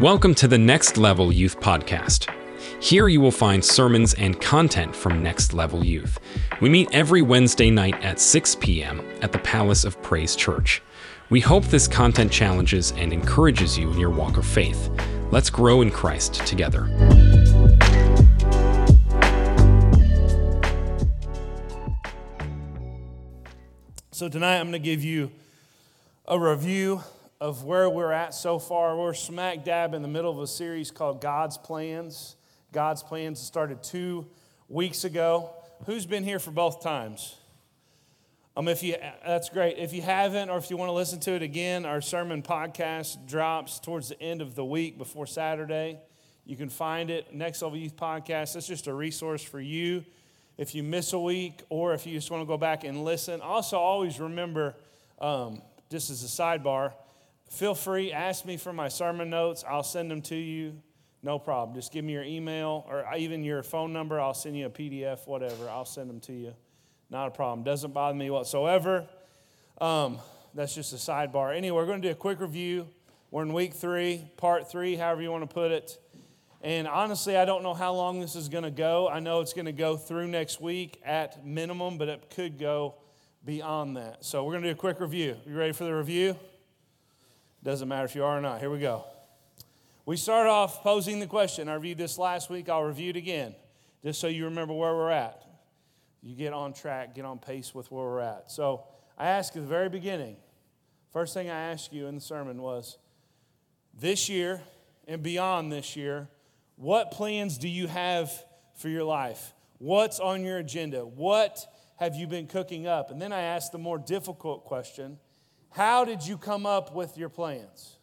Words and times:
Welcome 0.00 0.34
to 0.36 0.48
the 0.48 0.56
Next 0.56 0.96
Level 0.96 1.30
Youth 1.30 1.60
Podcast. 1.60 2.32
Here 2.82 3.08
you 3.08 3.20
will 3.20 3.30
find 3.30 3.62
sermons 3.62 4.14
and 4.14 4.40
content 4.40 4.96
from 4.96 5.22
Next 5.22 5.52
Level 5.52 5.84
Youth. 5.84 6.18
We 6.62 6.70
meet 6.70 6.88
every 6.90 7.20
Wednesday 7.20 7.70
night 7.70 8.02
at 8.02 8.18
6 8.18 8.54
p.m. 8.54 9.02
at 9.20 9.30
the 9.30 9.38
Palace 9.40 9.84
of 9.84 10.00
Praise 10.00 10.34
Church. 10.34 10.80
We 11.28 11.40
hope 11.40 11.66
this 11.66 11.86
content 11.86 12.32
challenges 12.32 12.92
and 12.92 13.12
encourages 13.12 13.76
you 13.76 13.90
in 13.90 13.98
your 13.98 14.08
walk 14.08 14.38
of 14.38 14.46
faith. 14.46 14.88
Let's 15.30 15.50
grow 15.50 15.82
in 15.82 15.90
Christ 15.90 16.46
together. 16.46 16.86
So, 24.12 24.30
tonight 24.30 24.60
I'm 24.60 24.70
going 24.70 24.72
to 24.72 24.78
give 24.78 25.04
you 25.04 25.30
a 26.26 26.40
review 26.40 27.02
of 27.40 27.64
where 27.64 27.88
we're 27.88 28.12
at 28.12 28.34
so 28.34 28.58
far. 28.58 28.96
We're 28.96 29.14
smack 29.14 29.64
dab 29.64 29.94
in 29.94 30.02
the 30.02 30.08
middle 30.08 30.30
of 30.30 30.38
a 30.40 30.46
series 30.46 30.90
called 30.90 31.22
God's 31.22 31.56
Plans. 31.56 32.36
God's 32.70 33.02
Plans 33.02 33.40
started 33.40 33.82
two 33.82 34.26
weeks 34.68 35.04
ago. 35.04 35.50
Who's 35.86 36.04
been 36.04 36.22
here 36.22 36.38
for 36.38 36.50
both 36.50 36.82
times? 36.82 37.36
Um, 38.56 38.68
if 38.68 38.82
you, 38.82 38.96
that's 39.24 39.48
great. 39.48 39.78
If 39.78 39.94
you 39.94 40.02
haven't, 40.02 40.50
or 40.50 40.58
if 40.58 40.68
you 40.68 40.76
want 40.76 40.90
to 40.90 40.92
listen 40.92 41.18
to 41.20 41.32
it 41.32 41.40
again, 41.40 41.86
our 41.86 42.02
sermon 42.02 42.42
podcast 42.42 43.26
drops 43.26 43.78
towards 43.78 44.10
the 44.10 44.20
end 44.20 44.42
of 44.42 44.54
the 44.54 44.64
week 44.64 44.98
before 44.98 45.26
Saturday. 45.26 45.98
You 46.44 46.56
can 46.56 46.68
find 46.68 47.08
it, 47.08 47.32
Next 47.32 47.62
Level 47.62 47.78
Youth 47.78 47.96
Podcast. 47.96 48.54
It's 48.54 48.66
just 48.66 48.86
a 48.86 48.92
resource 48.92 49.42
for 49.42 49.60
you 49.60 50.04
if 50.58 50.74
you 50.74 50.82
miss 50.82 51.14
a 51.14 51.18
week 51.18 51.62
or 51.70 51.94
if 51.94 52.06
you 52.06 52.12
just 52.12 52.30
want 52.30 52.42
to 52.42 52.46
go 52.46 52.58
back 52.58 52.84
and 52.84 53.02
listen. 53.02 53.40
Also, 53.40 53.78
always 53.78 54.20
remember, 54.20 54.74
um, 55.22 55.62
just 55.90 56.10
as 56.10 56.22
a 56.22 56.26
sidebar, 56.26 56.92
Feel 57.50 57.74
free, 57.74 58.12
ask 58.12 58.46
me 58.46 58.56
for 58.56 58.72
my 58.72 58.88
sermon 58.88 59.28
notes. 59.28 59.64
I'll 59.68 59.82
send 59.82 60.10
them 60.10 60.22
to 60.22 60.36
you. 60.36 60.80
No 61.22 61.38
problem. 61.38 61.74
Just 61.74 61.92
give 61.92 62.04
me 62.04 62.12
your 62.12 62.22
email 62.22 62.86
or 62.88 63.04
even 63.16 63.44
your 63.44 63.62
phone 63.62 63.92
number. 63.92 64.20
I'll 64.20 64.34
send 64.34 64.56
you 64.56 64.66
a 64.66 64.70
PDF, 64.70 65.26
whatever. 65.26 65.68
I'll 65.68 65.84
send 65.84 66.08
them 66.08 66.20
to 66.20 66.32
you. 66.32 66.54
Not 67.10 67.26
a 67.26 67.30
problem. 67.32 67.64
Doesn't 67.64 67.92
bother 67.92 68.16
me 68.16 68.30
whatsoever. 68.30 69.06
Um, 69.80 70.18
that's 70.54 70.74
just 70.74 70.92
a 70.92 70.96
sidebar. 70.96 71.54
Anyway, 71.54 71.76
we're 71.76 71.86
going 71.86 72.00
to 72.00 72.08
do 72.08 72.12
a 72.12 72.16
quick 72.16 72.40
review. 72.40 72.88
We're 73.30 73.42
in 73.42 73.52
week 73.52 73.74
three, 73.74 74.24
part 74.36 74.70
three, 74.70 74.94
however 74.94 75.20
you 75.20 75.30
want 75.30 75.48
to 75.48 75.52
put 75.52 75.72
it. 75.72 75.98
And 76.62 76.86
honestly, 76.86 77.36
I 77.36 77.44
don't 77.44 77.62
know 77.62 77.74
how 77.74 77.92
long 77.92 78.20
this 78.20 78.36
is 78.36 78.48
going 78.48 78.64
to 78.64 78.70
go. 78.70 79.08
I 79.08 79.20
know 79.20 79.40
it's 79.40 79.52
going 79.52 79.66
to 79.66 79.72
go 79.72 79.96
through 79.96 80.28
next 80.28 80.60
week 80.60 81.00
at 81.04 81.44
minimum, 81.44 81.98
but 81.98 82.08
it 82.08 82.30
could 82.30 82.58
go 82.58 82.94
beyond 83.44 83.96
that. 83.96 84.24
So 84.24 84.44
we're 84.44 84.52
going 84.52 84.62
to 84.62 84.68
do 84.68 84.72
a 84.72 84.76
quick 84.76 85.00
review. 85.00 85.36
You 85.46 85.56
ready 85.56 85.72
for 85.72 85.84
the 85.84 85.94
review? 85.94 86.36
Doesn't 87.62 87.88
matter 87.88 88.06
if 88.06 88.14
you 88.14 88.24
are 88.24 88.38
or 88.38 88.40
not. 88.40 88.60
Here 88.60 88.70
we 88.70 88.78
go. 88.78 89.04
We 90.06 90.16
start 90.16 90.46
off 90.46 90.82
posing 90.82 91.20
the 91.20 91.26
question. 91.26 91.68
I 91.68 91.74
reviewed 91.74 91.98
this 91.98 92.18
last 92.18 92.48
week. 92.48 92.68
I'll 92.68 92.82
review 92.82 93.10
it 93.10 93.16
again, 93.16 93.54
just 94.02 94.18
so 94.18 94.28
you 94.28 94.46
remember 94.46 94.72
where 94.72 94.94
we're 94.94 95.10
at. 95.10 95.44
You 96.22 96.34
get 96.34 96.52
on 96.52 96.72
track, 96.72 97.14
get 97.14 97.24
on 97.24 97.38
pace 97.38 97.74
with 97.74 97.90
where 97.90 98.04
we're 98.04 98.20
at. 98.20 98.50
So 98.50 98.84
I 99.18 99.28
asked 99.28 99.56
at 99.56 99.62
the 99.62 99.68
very 99.68 99.90
beginning, 99.90 100.36
first 101.12 101.34
thing 101.34 101.50
I 101.50 101.70
asked 101.70 101.92
you 101.92 102.06
in 102.06 102.14
the 102.14 102.20
sermon 102.20 102.62
was 102.62 102.98
this 103.92 104.28
year 104.28 104.62
and 105.06 105.22
beyond 105.22 105.70
this 105.70 105.96
year, 105.96 106.28
what 106.76 107.10
plans 107.10 107.58
do 107.58 107.68
you 107.68 107.86
have 107.86 108.32
for 108.74 108.88
your 108.88 109.04
life? 109.04 109.52
What's 109.78 110.18
on 110.18 110.44
your 110.44 110.58
agenda? 110.58 111.04
What 111.04 111.66
have 111.96 112.14
you 112.14 112.26
been 112.26 112.46
cooking 112.46 112.86
up? 112.86 113.10
And 113.10 113.20
then 113.20 113.32
I 113.32 113.42
asked 113.42 113.72
the 113.72 113.78
more 113.78 113.98
difficult 113.98 114.64
question 114.64 115.18
how 115.70 116.04
did 116.04 116.26
you 116.26 116.36
come 116.36 116.66
up 116.66 116.94
with 116.94 117.16
your 117.16 117.28
plans? 117.28 117.96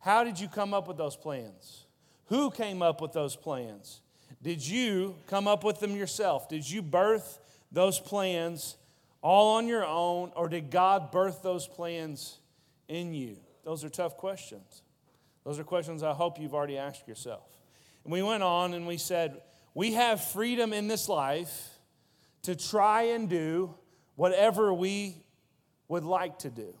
How 0.00 0.24
did 0.24 0.38
you 0.38 0.48
come 0.48 0.74
up 0.74 0.88
with 0.88 0.96
those 0.96 1.16
plans? 1.16 1.86
Who 2.26 2.50
came 2.50 2.82
up 2.82 3.00
with 3.00 3.12
those 3.12 3.36
plans? 3.36 4.00
Did 4.42 4.66
you 4.66 5.16
come 5.28 5.46
up 5.46 5.64
with 5.64 5.80
them 5.80 5.94
yourself? 5.96 6.48
Did 6.48 6.68
you 6.68 6.82
birth 6.82 7.38
those 7.70 8.00
plans 8.00 8.76
all 9.22 9.56
on 9.56 9.66
your 9.66 9.84
own, 9.84 10.30
or 10.36 10.48
did 10.48 10.70
God 10.70 11.10
birth 11.10 11.42
those 11.42 11.66
plans 11.66 12.38
in 12.88 13.14
you? 13.14 13.36
Those 13.64 13.84
are 13.84 13.88
tough 13.88 14.16
questions. 14.16 14.82
Those 15.44 15.58
are 15.58 15.64
questions 15.64 16.02
I 16.02 16.12
hope 16.12 16.40
you've 16.40 16.54
already 16.54 16.78
asked 16.78 17.08
yourself. 17.08 17.48
And 18.04 18.12
we 18.12 18.22
went 18.22 18.42
on 18.42 18.74
and 18.74 18.86
we 18.86 18.98
said, 18.98 19.40
We 19.74 19.92
have 19.94 20.22
freedom 20.22 20.72
in 20.72 20.86
this 20.86 21.08
life 21.08 21.70
to 22.42 22.54
try 22.54 23.02
and 23.02 23.28
do 23.28 23.74
whatever 24.16 24.72
we 24.72 25.16
would 25.88 26.04
like 26.04 26.38
to 26.40 26.50
do 26.50 26.74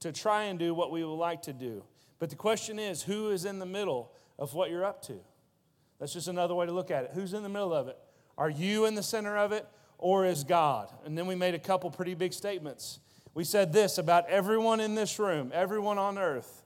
to 0.00 0.12
try 0.12 0.44
and 0.44 0.58
do 0.58 0.74
what 0.74 0.90
we 0.90 1.04
would 1.04 1.14
like 1.14 1.42
to 1.42 1.52
do. 1.52 1.84
But 2.18 2.30
the 2.30 2.36
question 2.36 2.78
is, 2.78 3.02
who 3.02 3.30
is 3.30 3.44
in 3.44 3.58
the 3.58 3.66
middle 3.66 4.12
of 4.38 4.54
what 4.54 4.70
you're 4.70 4.84
up 4.84 5.02
to? 5.02 5.14
That's 5.98 6.12
just 6.12 6.28
another 6.28 6.54
way 6.54 6.66
to 6.66 6.72
look 6.72 6.90
at 6.90 7.04
it. 7.04 7.10
Who's 7.14 7.34
in 7.34 7.42
the 7.42 7.48
middle 7.48 7.72
of 7.72 7.88
it? 7.88 7.98
Are 8.38 8.50
you 8.50 8.84
in 8.84 8.94
the 8.94 9.02
center 9.02 9.36
of 9.36 9.52
it 9.52 9.66
or 9.98 10.26
is 10.26 10.44
God? 10.44 10.90
And 11.04 11.16
then 11.16 11.26
we 11.26 11.34
made 11.34 11.54
a 11.54 11.58
couple 11.58 11.90
pretty 11.90 12.14
big 12.14 12.32
statements. 12.32 13.00
We 13.34 13.44
said 13.44 13.72
this 13.72 13.98
about 13.98 14.28
everyone 14.28 14.80
in 14.80 14.94
this 14.94 15.18
room, 15.18 15.50
everyone 15.54 15.98
on 15.98 16.18
earth. 16.18 16.62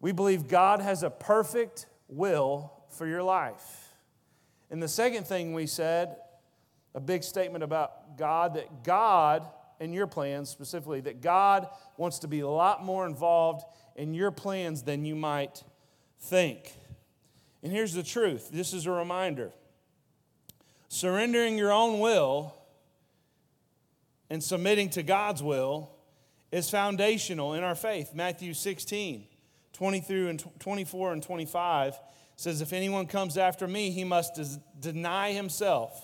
We 0.00 0.12
believe 0.12 0.48
God 0.48 0.80
has 0.80 1.02
a 1.02 1.10
perfect 1.10 1.86
will 2.08 2.72
for 2.90 3.06
your 3.06 3.22
life. 3.22 3.94
And 4.70 4.82
the 4.82 4.88
second 4.88 5.26
thing 5.26 5.54
we 5.54 5.66
said, 5.66 6.16
a 6.94 7.00
big 7.00 7.22
statement 7.22 7.62
about 7.62 8.16
God, 8.18 8.54
that 8.54 8.84
God 8.84 9.46
and 9.82 9.92
your 9.92 10.06
plans 10.06 10.48
specifically, 10.48 11.00
that 11.00 11.20
God 11.20 11.68
wants 11.96 12.20
to 12.20 12.28
be 12.28 12.40
a 12.40 12.48
lot 12.48 12.84
more 12.84 13.04
involved 13.04 13.64
in 13.96 14.14
your 14.14 14.30
plans 14.30 14.84
than 14.84 15.04
you 15.04 15.16
might 15.16 15.64
think. 16.20 16.72
And 17.62 17.72
here's 17.72 17.92
the 17.92 18.04
truth 18.04 18.50
this 18.52 18.72
is 18.72 18.86
a 18.86 18.92
reminder 18.92 19.52
surrendering 20.88 21.58
your 21.58 21.72
own 21.72 21.98
will 21.98 22.54
and 24.30 24.42
submitting 24.42 24.88
to 24.90 25.02
God's 25.02 25.42
will 25.42 25.90
is 26.52 26.70
foundational 26.70 27.54
in 27.54 27.64
our 27.64 27.74
faith. 27.74 28.12
Matthew 28.14 28.54
16, 28.54 29.26
20 29.72 30.00
through 30.00 30.28
and 30.28 30.44
24 30.60 31.12
and 31.12 31.22
25 31.22 31.98
says, 32.36 32.60
If 32.60 32.72
anyone 32.72 33.06
comes 33.06 33.36
after 33.36 33.66
me, 33.66 33.90
he 33.90 34.04
must 34.04 34.38
deny 34.78 35.32
himself, 35.32 36.00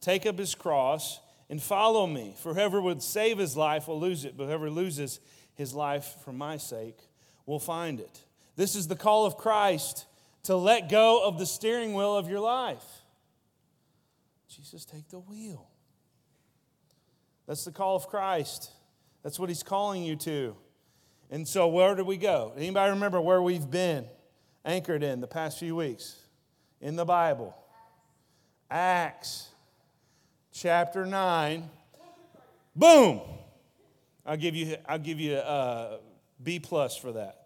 take 0.00 0.26
up 0.26 0.38
his 0.38 0.54
cross, 0.54 1.20
and 1.48 1.62
follow 1.62 2.06
me. 2.06 2.34
For 2.38 2.54
whoever 2.54 2.80
would 2.80 3.02
save 3.02 3.38
his 3.38 3.56
life 3.56 3.88
will 3.88 4.00
lose 4.00 4.24
it, 4.24 4.36
but 4.36 4.46
whoever 4.46 4.70
loses 4.70 5.20
his 5.54 5.74
life 5.74 6.16
for 6.24 6.32
my 6.32 6.56
sake 6.56 6.98
will 7.46 7.58
find 7.58 8.00
it. 8.00 8.24
This 8.56 8.74
is 8.74 8.88
the 8.88 8.96
call 8.96 9.26
of 9.26 9.36
Christ 9.36 10.06
to 10.44 10.56
let 10.56 10.88
go 10.88 11.24
of 11.24 11.38
the 11.38 11.46
steering 11.46 11.94
wheel 11.94 12.16
of 12.16 12.28
your 12.28 12.40
life. 12.40 12.84
Jesus, 14.48 14.84
take 14.84 15.08
the 15.08 15.18
wheel. 15.18 15.68
That's 17.46 17.64
the 17.64 17.72
call 17.72 17.96
of 17.96 18.06
Christ. 18.06 18.70
That's 19.22 19.38
what 19.38 19.48
he's 19.48 19.62
calling 19.62 20.02
you 20.02 20.16
to. 20.16 20.56
And 21.30 21.48
so, 21.48 21.66
where 21.66 21.94
do 21.94 22.04
we 22.04 22.16
go? 22.16 22.52
Anybody 22.56 22.92
remember 22.92 23.20
where 23.20 23.42
we've 23.42 23.68
been 23.68 24.06
anchored 24.64 25.02
in 25.02 25.20
the 25.20 25.26
past 25.26 25.58
few 25.58 25.74
weeks? 25.74 26.16
In 26.80 26.96
the 26.96 27.04
Bible. 27.04 27.56
Acts 28.70 29.48
chapter 30.54 31.04
9. 31.04 31.68
Boom! 32.74 33.20
I'll 34.24 34.36
give 34.36 34.54
you, 34.54 34.76
I'll 34.88 34.98
give 34.98 35.20
you 35.20 35.36
a 35.36 35.98
B 36.42 36.60
plus 36.60 36.96
for 36.96 37.12
that. 37.12 37.40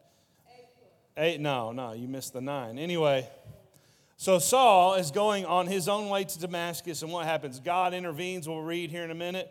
Eight, 1.17 1.41
no, 1.41 1.73
no, 1.73 1.93
you 1.93 2.07
missed 2.07 2.33
the 2.33 2.41
nine. 2.41 2.79
Anyway, 2.79 3.29
so 4.17 4.39
Saul 4.39 4.95
is 4.95 5.11
going 5.11 5.45
on 5.47 5.67
his 5.67 5.89
own 5.89 6.09
way 6.09 6.25
to 6.25 6.39
Damascus, 6.39 7.03
and 7.03 7.10
what 7.10 7.25
happens? 7.25 7.59
God 7.59 7.93
intervenes, 7.93 8.49
we'll 8.49 8.63
read 8.63 8.91
here 8.91 9.03
in 9.03 9.11
a 9.11 9.16
minute. 9.16 9.51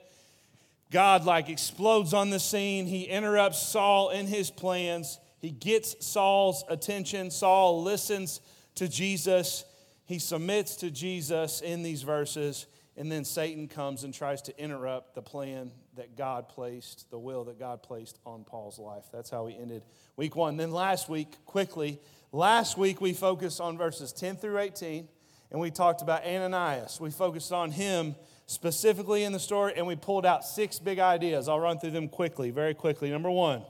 God, 0.89 1.25
like, 1.25 1.50
explodes 1.50 2.13
on 2.13 2.30
the 2.30 2.39
scene. 2.39 2.86
He 2.86 3.03
interrupts 3.03 3.62
Saul 3.62 4.12
in 4.12 4.25
his 4.27 4.50
plans. 4.50 5.19
He 5.39 5.51
gets 5.51 6.06
Saul's 6.06 6.63
attention. 6.69 7.30
Saul 7.31 7.83
listens 7.83 8.39
to 8.75 8.88
Jesus. 8.88 9.65
He 10.06 10.19
submits 10.19 10.77
to 10.77 10.89
Jesus 10.89 11.60
in 11.60 11.83
these 11.83 12.03
verses. 12.03 12.68
And 12.97 13.11
then 13.11 13.23
Satan 13.25 13.67
comes 13.67 14.03
and 14.03 14.11
tries 14.11 14.41
to 14.44 14.59
interrupt 14.59 15.13
the 15.13 15.21
plan 15.21 15.71
that 15.95 16.17
God 16.17 16.49
placed, 16.49 17.09
the 17.11 17.19
will 17.19 17.44
that 17.44 17.59
God 17.59 17.83
placed 17.83 18.17
on 18.25 18.44
Paul's 18.44 18.79
life. 18.79 19.05
That's 19.13 19.29
how 19.29 19.45
we 19.45 19.55
ended 19.55 19.83
week 20.15 20.35
one. 20.35 20.57
Then 20.57 20.71
last 20.71 21.07
week, 21.07 21.35
quickly, 21.45 21.99
last 22.31 22.75
week 22.75 22.99
we 22.99 23.13
focused 23.13 23.61
on 23.61 23.77
verses 23.77 24.11
10 24.13 24.38
through 24.38 24.57
18, 24.57 25.07
and 25.51 25.61
we 25.61 25.69
talked 25.69 26.01
about 26.01 26.25
Ananias. 26.25 26.99
We 26.99 27.11
focused 27.11 27.51
on 27.51 27.69
him 27.69 28.15
specifically 28.47 29.23
in 29.23 29.31
the 29.31 29.39
story, 29.39 29.73
and 29.77 29.85
we 29.85 29.95
pulled 29.95 30.25
out 30.25 30.43
six 30.43 30.79
big 30.79 30.97
ideas. 30.97 31.47
I'll 31.47 31.59
run 31.59 31.79
through 31.79 31.91
them 31.91 32.09
quickly, 32.09 32.50
very 32.50 32.73
quickly. 32.73 33.11
Number 33.11 33.29
one, 33.29 33.61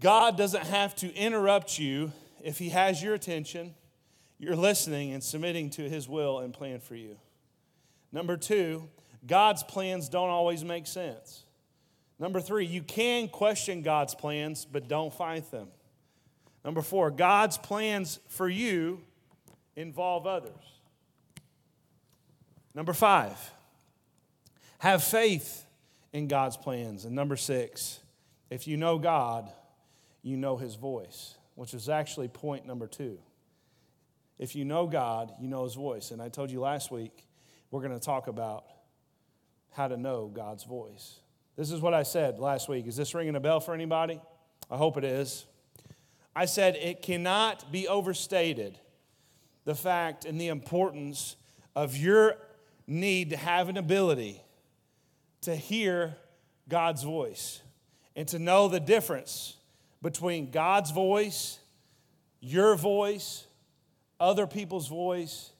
God 0.00 0.36
doesn't 0.36 0.66
have 0.66 0.94
to 0.96 1.14
interrupt 1.14 1.78
you 1.78 2.12
if 2.42 2.58
he 2.58 2.68
has 2.68 3.02
your 3.02 3.14
attention, 3.14 3.74
you're 4.38 4.54
listening 4.54 5.14
and 5.14 5.24
submitting 5.24 5.70
to 5.70 5.88
his 5.88 6.08
will 6.08 6.40
and 6.40 6.52
plan 6.52 6.80
for 6.80 6.94
you. 6.94 7.16
Number 8.16 8.38
two, 8.38 8.88
God's 9.26 9.62
plans 9.62 10.08
don't 10.08 10.30
always 10.30 10.64
make 10.64 10.86
sense. 10.86 11.44
Number 12.18 12.40
three, 12.40 12.64
you 12.64 12.80
can 12.80 13.28
question 13.28 13.82
God's 13.82 14.14
plans, 14.14 14.64
but 14.64 14.88
don't 14.88 15.12
fight 15.12 15.50
them. 15.50 15.68
Number 16.64 16.80
four, 16.80 17.10
God's 17.10 17.58
plans 17.58 18.18
for 18.28 18.48
you 18.48 19.02
involve 19.76 20.26
others. 20.26 20.80
Number 22.74 22.94
five, 22.94 23.36
have 24.78 25.04
faith 25.04 25.66
in 26.14 26.26
God's 26.26 26.56
plans. 26.56 27.04
And 27.04 27.14
number 27.14 27.36
six, 27.36 28.00
if 28.48 28.66
you 28.66 28.78
know 28.78 28.96
God, 28.96 29.52
you 30.22 30.38
know 30.38 30.56
his 30.56 30.76
voice, 30.76 31.34
which 31.54 31.74
is 31.74 31.90
actually 31.90 32.28
point 32.28 32.64
number 32.64 32.86
two. 32.86 33.18
If 34.38 34.56
you 34.56 34.64
know 34.64 34.86
God, 34.86 35.34
you 35.38 35.48
know 35.48 35.64
his 35.64 35.74
voice. 35.74 36.12
And 36.12 36.22
I 36.22 36.30
told 36.30 36.50
you 36.50 36.60
last 36.60 36.90
week, 36.90 37.25
we're 37.76 37.82
going 37.82 37.92
to 37.92 38.02
talk 38.02 38.26
about 38.26 38.64
how 39.72 39.86
to 39.86 39.98
know 39.98 40.30
God's 40.32 40.64
voice. 40.64 41.20
This 41.56 41.70
is 41.70 41.82
what 41.82 41.92
I 41.92 42.04
said 42.04 42.38
last 42.38 42.70
week. 42.70 42.86
Is 42.86 42.96
this 42.96 43.14
ringing 43.14 43.36
a 43.36 43.40
bell 43.40 43.60
for 43.60 43.74
anybody? 43.74 44.18
I 44.70 44.78
hope 44.78 44.96
it 44.96 45.04
is. 45.04 45.44
I 46.34 46.46
said 46.46 46.76
it 46.76 47.02
cannot 47.02 47.70
be 47.70 47.86
overstated 47.86 48.78
the 49.66 49.74
fact 49.74 50.24
and 50.24 50.40
the 50.40 50.48
importance 50.48 51.36
of 51.74 51.98
your 51.98 52.38
need 52.86 53.28
to 53.28 53.36
have 53.36 53.68
an 53.68 53.76
ability 53.76 54.40
to 55.42 55.54
hear 55.54 56.16
God's 56.70 57.02
voice 57.02 57.60
and 58.16 58.26
to 58.28 58.38
know 58.38 58.68
the 58.68 58.80
difference 58.80 59.54
between 60.00 60.50
God's 60.50 60.92
voice, 60.92 61.58
your 62.40 62.74
voice, 62.74 63.46
other 64.18 64.46
people's 64.46 64.88
voice, 64.88 65.50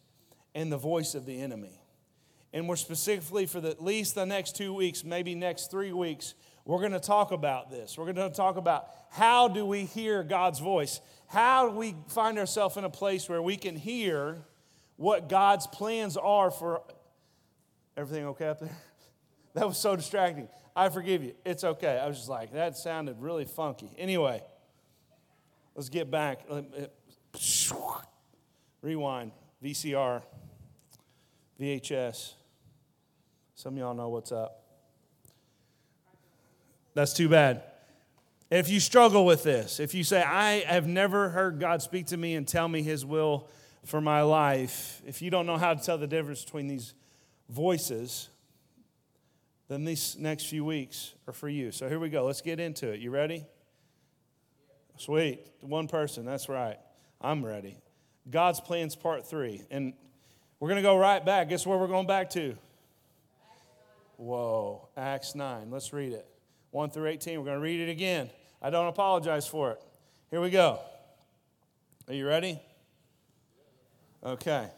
and 0.54 0.72
the 0.72 0.78
voice 0.78 1.14
of 1.14 1.26
the 1.26 1.42
enemy. 1.42 1.75
And 2.56 2.66
we're 2.66 2.76
specifically 2.76 3.44
for 3.44 3.60
the, 3.60 3.68
at 3.68 3.84
least 3.84 4.14
the 4.14 4.24
next 4.24 4.56
two 4.56 4.72
weeks, 4.72 5.04
maybe 5.04 5.34
next 5.34 5.70
three 5.70 5.92
weeks, 5.92 6.32
we're 6.64 6.78
going 6.78 6.92
to 6.92 6.98
talk 6.98 7.30
about 7.30 7.70
this. 7.70 7.98
We're 7.98 8.10
going 8.10 8.30
to 8.30 8.34
talk 8.34 8.56
about 8.56 8.88
how 9.10 9.46
do 9.46 9.66
we 9.66 9.84
hear 9.84 10.22
God's 10.22 10.58
voice? 10.58 11.02
How 11.26 11.68
do 11.68 11.76
we 11.76 11.94
find 12.08 12.38
ourselves 12.38 12.78
in 12.78 12.84
a 12.84 12.88
place 12.88 13.28
where 13.28 13.42
we 13.42 13.58
can 13.58 13.76
hear 13.76 14.38
what 14.96 15.28
God's 15.28 15.66
plans 15.66 16.16
are 16.16 16.50
for 16.50 16.80
everything 17.94 18.24
okay 18.28 18.48
up 18.48 18.60
there? 18.60 18.70
That 19.52 19.66
was 19.68 19.76
so 19.76 19.94
distracting. 19.94 20.48
I 20.74 20.88
forgive 20.88 21.22
you. 21.22 21.34
It's 21.44 21.62
okay. 21.62 21.98
I 21.98 22.06
was 22.08 22.16
just 22.16 22.28
like, 22.30 22.54
that 22.54 22.78
sounded 22.78 23.20
really 23.20 23.44
funky. 23.44 23.90
Anyway, 23.98 24.42
let's 25.74 25.90
get 25.90 26.10
back. 26.10 26.40
Rewind. 28.80 29.32
VCR. 29.62 30.22
VHS. 31.60 32.32
Some 33.56 33.72
of 33.72 33.78
y'all 33.78 33.94
know 33.94 34.10
what's 34.10 34.32
up. 34.32 34.62
That's 36.92 37.14
too 37.14 37.30
bad. 37.30 37.62
If 38.50 38.68
you 38.68 38.80
struggle 38.80 39.24
with 39.24 39.44
this, 39.44 39.80
if 39.80 39.94
you 39.94 40.04
say, 40.04 40.22
I 40.22 40.60
have 40.66 40.86
never 40.86 41.30
heard 41.30 41.58
God 41.58 41.80
speak 41.80 42.06
to 42.08 42.18
me 42.18 42.34
and 42.34 42.46
tell 42.46 42.68
me 42.68 42.82
his 42.82 43.06
will 43.06 43.48
for 43.86 44.02
my 44.02 44.20
life, 44.20 45.00
if 45.06 45.22
you 45.22 45.30
don't 45.30 45.46
know 45.46 45.56
how 45.56 45.72
to 45.72 45.82
tell 45.82 45.96
the 45.96 46.06
difference 46.06 46.44
between 46.44 46.68
these 46.68 46.92
voices, 47.48 48.28
then 49.68 49.86
these 49.86 50.18
next 50.18 50.48
few 50.48 50.62
weeks 50.62 51.14
are 51.26 51.32
for 51.32 51.48
you. 51.48 51.72
So 51.72 51.88
here 51.88 51.98
we 51.98 52.10
go. 52.10 52.26
Let's 52.26 52.42
get 52.42 52.60
into 52.60 52.92
it. 52.92 53.00
You 53.00 53.10
ready? 53.10 53.46
Sweet. 54.98 55.46
One 55.62 55.88
person. 55.88 56.26
That's 56.26 56.50
right. 56.50 56.78
I'm 57.22 57.42
ready. 57.44 57.78
God's 58.30 58.60
plans, 58.60 58.94
part 58.94 59.26
three. 59.26 59.62
And 59.70 59.94
we're 60.60 60.68
going 60.68 60.82
to 60.82 60.86
go 60.86 60.98
right 60.98 61.24
back. 61.24 61.48
Guess 61.48 61.66
where 61.66 61.78
we're 61.78 61.86
going 61.86 62.06
back 62.06 62.28
to? 62.30 62.54
Whoa. 64.16 64.88
Acts 64.96 65.34
9. 65.34 65.70
Let's 65.70 65.92
read 65.92 66.12
it. 66.12 66.26
1 66.70 66.90
through 66.90 67.08
18. 67.08 67.38
We're 67.38 67.44
going 67.44 67.56
to 67.56 67.62
read 67.62 67.80
it 67.80 67.90
again. 67.90 68.30
I 68.60 68.70
don't 68.70 68.88
apologize 68.88 69.46
for 69.46 69.72
it. 69.72 69.82
Here 70.30 70.40
we 70.40 70.50
go. 70.50 70.80
Are 72.08 72.14
you 72.14 72.26
ready? 72.26 72.60
Okay. 74.24 74.68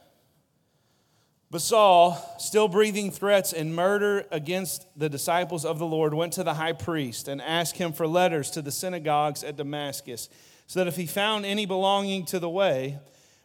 But 1.50 1.62
Saul, 1.62 2.36
still 2.38 2.68
breathing 2.68 3.10
threats 3.10 3.54
and 3.54 3.74
murder 3.74 4.26
against 4.30 4.86
the 4.98 5.08
disciples 5.08 5.64
of 5.64 5.78
the 5.78 5.86
Lord, 5.86 6.12
went 6.12 6.34
to 6.34 6.44
the 6.44 6.54
high 6.54 6.74
priest 6.74 7.26
and 7.26 7.40
asked 7.40 7.78
him 7.78 7.92
for 7.94 8.06
letters 8.06 8.50
to 8.50 8.60
the 8.60 8.70
synagogues 8.70 9.42
at 9.42 9.56
Damascus, 9.56 10.28
so 10.66 10.80
that 10.80 10.88
if 10.88 10.96
he 10.96 11.06
found 11.06 11.46
any 11.46 11.64
belonging 11.64 12.26
to 12.26 12.38
the 12.38 12.50
way, 12.50 12.98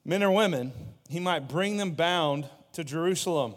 men 0.03 0.21
or 0.21 0.31
women, 0.31 0.73
he 1.07 1.21
might 1.21 1.47
bring 1.47 1.77
them 1.77 1.91
bound 1.91 2.49
to 2.73 2.83
Jerusalem. 2.83 3.55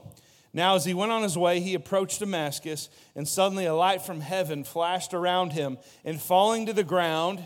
Now, 0.56 0.74
as 0.74 0.86
he 0.86 0.94
went 0.94 1.12
on 1.12 1.22
his 1.22 1.36
way, 1.36 1.60
he 1.60 1.74
approached 1.74 2.20
Damascus, 2.20 2.88
and 3.14 3.28
suddenly 3.28 3.66
a 3.66 3.74
light 3.74 4.00
from 4.00 4.22
heaven 4.22 4.64
flashed 4.64 5.12
around 5.12 5.52
him. 5.52 5.76
And 6.02 6.18
falling 6.18 6.64
to 6.64 6.72
the 6.72 6.82
ground, 6.82 7.44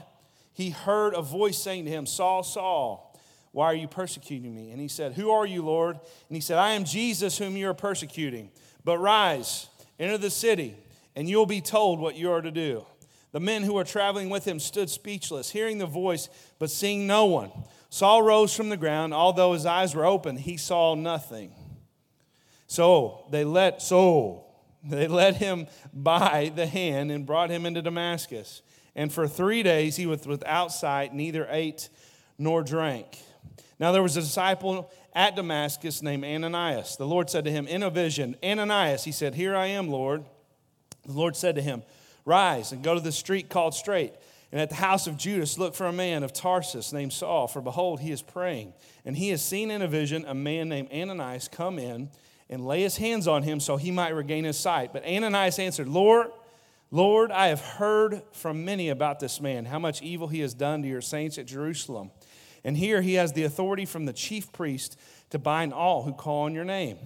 he 0.52 0.70
heard 0.70 1.14
a 1.14 1.20
voice 1.20 1.58
saying 1.58 1.86
to 1.86 1.90
him, 1.90 2.06
Saul, 2.06 2.44
Saul, 2.44 3.20
why 3.50 3.66
are 3.66 3.74
you 3.74 3.88
persecuting 3.88 4.54
me? 4.54 4.70
And 4.70 4.80
he 4.80 4.86
said, 4.86 5.14
Who 5.14 5.32
are 5.32 5.44
you, 5.44 5.62
Lord? 5.62 5.96
And 5.96 6.36
he 6.36 6.40
said, 6.40 6.58
I 6.58 6.74
am 6.74 6.84
Jesus 6.84 7.36
whom 7.36 7.56
you 7.56 7.68
are 7.68 7.74
persecuting. 7.74 8.48
But 8.84 8.98
rise, 8.98 9.66
enter 9.98 10.16
the 10.16 10.30
city, 10.30 10.76
and 11.16 11.28
you 11.28 11.36
will 11.36 11.46
be 11.46 11.60
told 11.60 11.98
what 11.98 12.14
you 12.14 12.30
are 12.30 12.42
to 12.42 12.52
do. 12.52 12.86
The 13.32 13.40
men 13.40 13.64
who 13.64 13.74
were 13.74 13.82
traveling 13.82 14.30
with 14.30 14.44
him 14.44 14.60
stood 14.60 14.88
speechless, 14.88 15.50
hearing 15.50 15.78
the 15.78 15.86
voice, 15.86 16.28
but 16.60 16.70
seeing 16.70 17.08
no 17.08 17.24
one. 17.24 17.50
Saul 17.88 18.22
rose 18.22 18.54
from 18.54 18.68
the 18.68 18.76
ground. 18.76 19.12
Although 19.12 19.54
his 19.54 19.66
eyes 19.66 19.96
were 19.96 20.06
open, 20.06 20.36
he 20.36 20.56
saw 20.56 20.94
nothing. 20.94 21.50
So 22.70 23.24
they 23.32 23.42
let 23.42 23.82
so 23.82 24.44
they 24.84 25.08
led 25.08 25.34
him 25.34 25.66
by 25.92 26.52
the 26.54 26.66
hand 26.66 27.10
and 27.10 27.26
brought 27.26 27.50
him 27.50 27.66
into 27.66 27.82
Damascus. 27.82 28.62
And 28.94 29.12
for 29.12 29.26
three 29.26 29.64
days 29.64 29.96
he 29.96 30.06
was 30.06 30.24
without 30.24 30.68
sight, 30.68 31.12
neither 31.12 31.48
ate 31.50 31.88
nor 32.38 32.62
drank. 32.62 33.18
Now 33.80 33.90
there 33.90 34.04
was 34.04 34.16
a 34.16 34.20
disciple 34.20 34.88
at 35.12 35.34
Damascus 35.34 36.00
named 36.00 36.24
Ananias. 36.24 36.94
The 36.94 37.08
Lord 37.08 37.28
said 37.28 37.42
to 37.46 37.50
him 37.50 37.66
in 37.66 37.82
a 37.82 37.90
vision, 37.90 38.36
Ananias, 38.40 39.02
he 39.02 39.10
said, 39.10 39.34
Here 39.34 39.56
I 39.56 39.66
am, 39.66 39.88
Lord. 39.88 40.24
The 41.04 41.12
Lord 41.12 41.34
said 41.34 41.56
to 41.56 41.62
him, 41.62 41.82
Rise 42.24 42.70
and 42.70 42.84
go 42.84 42.94
to 42.94 43.00
the 43.00 43.10
street 43.10 43.48
called 43.48 43.74
Straight, 43.74 44.12
and 44.52 44.60
at 44.60 44.68
the 44.68 44.76
house 44.76 45.08
of 45.08 45.16
Judas 45.16 45.58
look 45.58 45.74
for 45.74 45.86
a 45.86 45.92
man 45.92 46.22
of 46.22 46.32
Tarsus 46.32 46.92
named 46.92 47.12
Saul, 47.12 47.48
for 47.48 47.60
behold, 47.60 47.98
he 47.98 48.12
is 48.12 48.22
praying. 48.22 48.74
And 49.04 49.16
he 49.16 49.30
has 49.30 49.42
seen 49.42 49.72
in 49.72 49.82
a 49.82 49.88
vision 49.88 50.24
a 50.24 50.34
man 50.34 50.68
named 50.68 50.92
Ananias 50.92 51.48
come 51.48 51.76
in 51.76 52.10
and 52.50 52.66
lay 52.66 52.82
his 52.82 52.98
hands 52.98 53.26
on 53.26 53.44
him 53.44 53.60
so 53.60 53.76
he 53.78 53.90
might 53.90 54.10
regain 54.10 54.44
his 54.44 54.58
sight. 54.58 54.92
But 54.92 55.06
Ananias 55.06 55.58
answered, 55.58 55.88
Lord, 55.88 56.26
Lord, 56.90 57.30
I 57.30 57.46
have 57.46 57.60
heard 57.60 58.22
from 58.32 58.64
many 58.64 58.88
about 58.88 59.20
this 59.20 59.40
man, 59.40 59.64
how 59.64 59.78
much 59.78 60.02
evil 60.02 60.26
he 60.26 60.40
has 60.40 60.52
done 60.52 60.82
to 60.82 60.88
your 60.88 61.00
saints 61.00 61.38
at 61.38 61.46
Jerusalem. 61.46 62.10
And 62.64 62.76
here 62.76 63.00
he 63.00 63.14
has 63.14 63.32
the 63.32 63.44
authority 63.44 63.86
from 63.86 64.04
the 64.04 64.12
chief 64.12 64.52
priest 64.52 64.98
to 65.30 65.38
bind 65.38 65.72
all 65.72 66.02
who 66.02 66.12
call 66.12 66.42
on 66.42 66.54
your 66.54 66.64
name. 66.64 66.98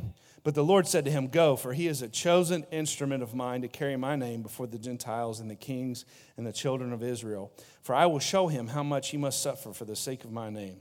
But 0.42 0.54
the 0.54 0.64
Lord 0.64 0.86
said 0.86 1.04
to 1.04 1.10
him, 1.10 1.28
Go, 1.28 1.56
for 1.56 1.72
he 1.74 1.86
is 1.86 2.02
a 2.02 2.08
chosen 2.08 2.64
instrument 2.70 3.22
of 3.22 3.34
mine 3.34 3.62
to 3.62 3.68
carry 3.68 3.96
my 3.96 4.16
name 4.16 4.42
before 4.42 4.66
the 4.66 4.78
Gentiles 4.78 5.40
and 5.40 5.50
the 5.50 5.54
kings 5.54 6.04
and 6.36 6.46
the 6.46 6.52
children 6.52 6.92
of 6.92 7.02
Israel. 7.02 7.52
For 7.82 7.94
I 7.94 8.06
will 8.06 8.18
show 8.18 8.48
him 8.48 8.68
how 8.68 8.82
much 8.82 9.10
he 9.10 9.16
must 9.16 9.42
suffer 9.42 9.72
for 9.72 9.84
the 9.84 9.96
sake 9.96 10.24
of 10.24 10.32
my 10.32 10.50
name. 10.50 10.76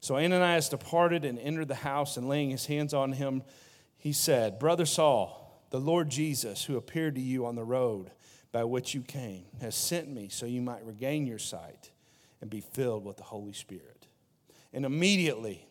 So 0.00 0.16
Ananias 0.16 0.68
departed 0.68 1.24
and 1.24 1.38
entered 1.38 1.68
the 1.68 1.74
house, 1.74 2.16
and 2.16 2.28
laying 2.28 2.50
his 2.50 2.66
hands 2.66 2.94
on 2.94 3.12
him, 3.12 3.42
he 3.98 4.12
said, 4.12 4.58
Brother 4.58 4.86
Saul, 4.86 5.62
the 5.70 5.80
Lord 5.80 6.08
Jesus, 6.08 6.64
who 6.64 6.76
appeared 6.76 7.16
to 7.16 7.20
you 7.20 7.44
on 7.44 7.56
the 7.56 7.64
road 7.64 8.10
by 8.52 8.64
which 8.64 8.94
you 8.94 9.02
came, 9.02 9.44
has 9.60 9.74
sent 9.74 10.08
me 10.08 10.28
so 10.28 10.46
you 10.46 10.62
might 10.62 10.86
regain 10.86 11.26
your 11.26 11.38
sight 11.38 11.90
and 12.40 12.48
be 12.48 12.60
filled 12.60 13.04
with 13.04 13.16
the 13.16 13.24
Holy 13.24 13.52
Spirit. 13.52 14.06
And 14.72 14.86
immediately, 14.86 15.66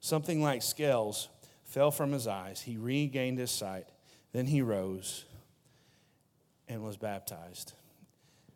something 0.00 0.42
like 0.42 0.62
scales 0.62 1.28
fell 1.64 1.90
from 1.90 2.12
his 2.12 2.26
eyes. 2.26 2.60
He 2.60 2.76
regained 2.76 3.38
his 3.38 3.50
sight. 3.50 3.88
Then 4.32 4.46
he 4.46 4.62
rose 4.62 5.24
and 6.68 6.82
was 6.82 6.96
baptized. 6.96 7.72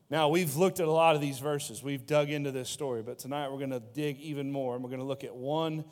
Now, 0.09 0.29
we've 0.29 0.55
looked 0.55 0.79
at 0.79 0.87
a 0.87 0.93
lot 0.93 1.17
of 1.17 1.21
these 1.21 1.41
verses. 1.41 1.83
We've 1.83 2.07
dug 2.07 2.31
into 2.31 2.53
this 2.53 2.69
story, 2.69 3.03
but 3.03 3.19
tonight 3.19 3.51
we're 3.51 3.59
going 3.59 3.71
to 3.71 3.81
dig 3.81 4.21
even 4.21 4.53
more 4.53 4.75
and 4.75 4.85
we're 4.85 4.91
going 4.91 5.01
to 5.01 5.07
look 5.07 5.25
at 5.25 5.35
one 5.35 5.85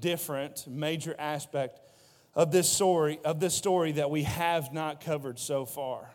different 0.00 0.66
major 0.66 1.14
aspect 1.18 1.80
of 2.38 2.52
this 2.52 2.70
story 2.70 3.18
of 3.24 3.40
this 3.40 3.52
story 3.52 3.92
that 3.92 4.10
we 4.10 4.22
have 4.22 4.72
not 4.72 5.00
covered 5.00 5.40
so 5.40 5.66
far. 5.66 6.08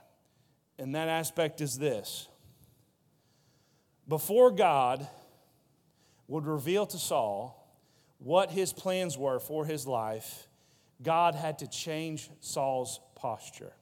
And 0.79 0.95
that 0.95 1.09
aspect 1.09 1.59
is 1.59 1.77
this. 1.77 2.29
Before 4.07 4.49
God 4.49 5.05
would 6.27 6.47
reveal 6.47 6.85
to 6.87 6.97
Saul 6.97 7.59
what 8.19 8.51
his 8.51 8.71
plans 8.71 9.17
were 9.17 9.37
for 9.39 9.65
his 9.65 9.85
life, 9.85 10.47
God 11.01 11.35
had 11.35 11.59
to 11.59 11.67
change 11.67 12.29
Saul's 12.39 13.01
posture. 13.15 13.73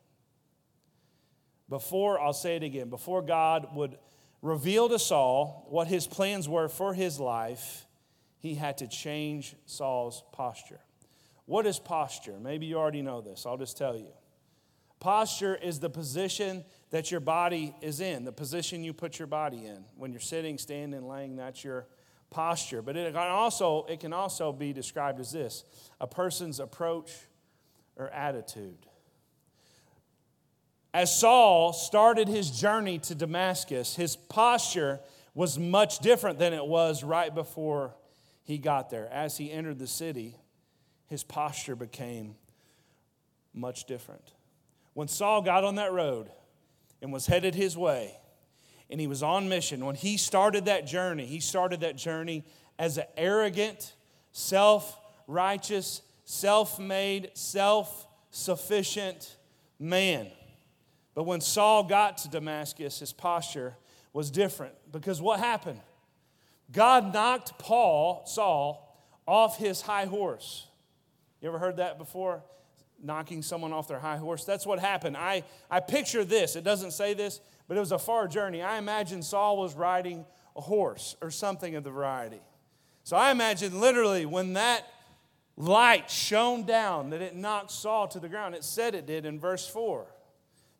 Before, 1.69 2.19
I'll 2.19 2.33
say 2.33 2.55
it 2.55 2.63
again, 2.63 2.89
before 2.89 3.21
God 3.21 3.67
would 3.75 3.97
reveal 4.41 4.89
to 4.89 4.97
Saul 4.97 5.67
what 5.69 5.87
his 5.87 6.07
plans 6.07 6.49
were 6.49 6.67
for 6.67 6.95
his 6.95 7.19
life, 7.19 7.85
he 8.39 8.55
had 8.55 8.79
to 8.79 8.87
change 8.87 9.55
Saul's 9.67 10.23
posture. 10.31 10.79
What 11.51 11.67
is 11.67 11.79
posture? 11.79 12.39
Maybe 12.41 12.65
you 12.65 12.77
already 12.77 13.01
know 13.01 13.19
this. 13.19 13.45
I'll 13.45 13.57
just 13.57 13.77
tell 13.77 13.97
you. 13.97 14.07
Posture 15.01 15.53
is 15.53 15.81
the 15.81 15.89
position 15.89 16.63
that 16.91 17.11
your 17.11 17.19
body 17.19 17.75
is 17.81 17.99
in, 17.99 18.23
the 18.23 18.31
position 18.31 18.85
you 18.85 18.93
put 18.93 19.19
your 19.19 19.27
body 19.27 19.65
in. 19.65 19.83
When 19.97 20.13
you're 20.13 20.21
sitting, 20.21 20.57
standing, 20.57 21.05
laying, 21.05 21.35
that's 21.35 21.61
your 21.61 21.87
posture. 22.29 22.81
But 22.81 22.95
it 22.95 23.13
can 23.13 23.27
also, 23.27 23.85
it 23.89 23.99
can 23.99 24.13
also 24.13 24.53
be 24.53 24.71
described 24.71 25.19
as 25.19 25.33
this 25.33 25.65
a 25.99 26.07
person's 26.07 26.61
approach 26.61 27.11
or 27.97 28.07
attitude. 28.11 28.85
As 30.93 31.13
Saul 31.13 31.73
started 31.73 32.29
his 32.29 32.49
journey 32.49 32.97
to 32.99 33.13
Damascus, 33.13 33.93
his 33.93 34.15
posture 34.15 35.01
was 35.33 35.59
much 35.59 35.99
different 35.99 36.39
than 36.39 36.53
it 36.53 36.65
was 36.65 37.03
right 37.03 37.35
before 37.35 37.93
he 38.45 38.57
got 38.57 38.89
there. 38.89 39.09
As 39.11 39.35
he 39.35 39.51
entered 39.51 39.79
the 39.79 39.87
city, 39.87 40.37
his 41.11 41.25
posture 41.25 41.75
became 41.75 42.35
much 43.53 43.83
different. 43.83 44.31
When 44.93 45.09
Saul 45.09 45.41
got 45.41 45.65
on 45.65 45.75
that 45.75 45.91
road 45.91 46.31
and 47.01 47.11
was 47.11 47.27
headed 47.27 47.53
his 47.53 47.77
way, 47.77 48.15
and 48.89 48.97
he 48.97 49.07
was 49.07 49.21
on 49.21 49.49
mission, 49.49 49.85
when 49.85 49.95
he 49.95 50.15
started 50.15 50.65
that 50.65 50.87
journey, 50.87 51.25
he 51.25 51.41
started 51.41 51.81
that 51.81 51.97
journey 51.97 52.45
as 52.79 52.97
an 52.97 53.03
arrogant, 53.17 53.93
self 54.31 54.97
righteous, 55.27 56.01
self 56.23 56.79
made, 56.79 57.31
self 57.33 58.07
sufficient 58.29 59.35
man. 59.77 60.27
But 61.13 61.23
when 61.23 61.41
Saul 61.41 61.83
got 61.83 62.19
to 62.19 62.29
Damascus, 62.29 62.99
his 62.99 63.11
posture 63.11 63.75
was 64.13 64.31
different 64.31 64.75
because 64.89 65.21
what 65.21 65.41
happened? 65.41 65.81
God 66.71 67.13
knocked 67.13 67.59
Paul, 67.59 68.23
Saul, 68.25 68.97
off 69.27 69.57
his 69.57 69.81
high 69.81 70.05
horse. 70.05 70.67
You 71.41 71.49
ever 71.49 71.59
heard 71.59 71.77
that 71.77 71.97
before? 71.97 72.43
Knocking 73.03 73.41
someone 73.41 73.73
off 73.73 73.87
their 73.87 73.99
high 73.99 74.17
horse? 74.17 74.45
That's 74.45 74.65
what 74.65 74.79
happened. 74.79 75.17
I, 75.17 75.43
I 75.69 75.79
picture 75.79 76.23
this. 76.23 76.55
It 76.55 76.63
doesn't 76.63 76.91
say 76.91 77.13
this, 77.13 77.41
but 77.67 77.75
it 77.75 77.79
was 77.79 77.91
a 77.91 77.99
far 77.99 78.27
journey. 78.27 78.61
I 78.61 78.77
imagine 78.77 79.23
Saul 79.23 79.57
was 79.57 79.73
riding 79.73 80.25
a 80.55 80.61
horse 80.61 81.15
or 81.21 81.31
something 81.31 81.75
of 81.75 81.83
the 81.83 81.89
variety. 81.89 82.41
So 83.03 83.17
I 83.17 83.31
imagine 83.31 83.79
literally 83.79 84.25
when 84.25 84.53
that 84.53 84.85
light 85.57 86.09
shone 86.09 86.63
down 86.65 87.09
that 87.11 87.21
it 87.21 87.35
knocked 87.35 87.71
Saul 87.71 88.07
to 88.09 88.19
the 88.19 88.29
ground. 88.29 88.55
It 88.55 88.63
said 88.63 88.95
it 88.95 89.05
did 89.05 89.25
in 89.25 89.39
verse 89.39 89.67
4 89.67 90.05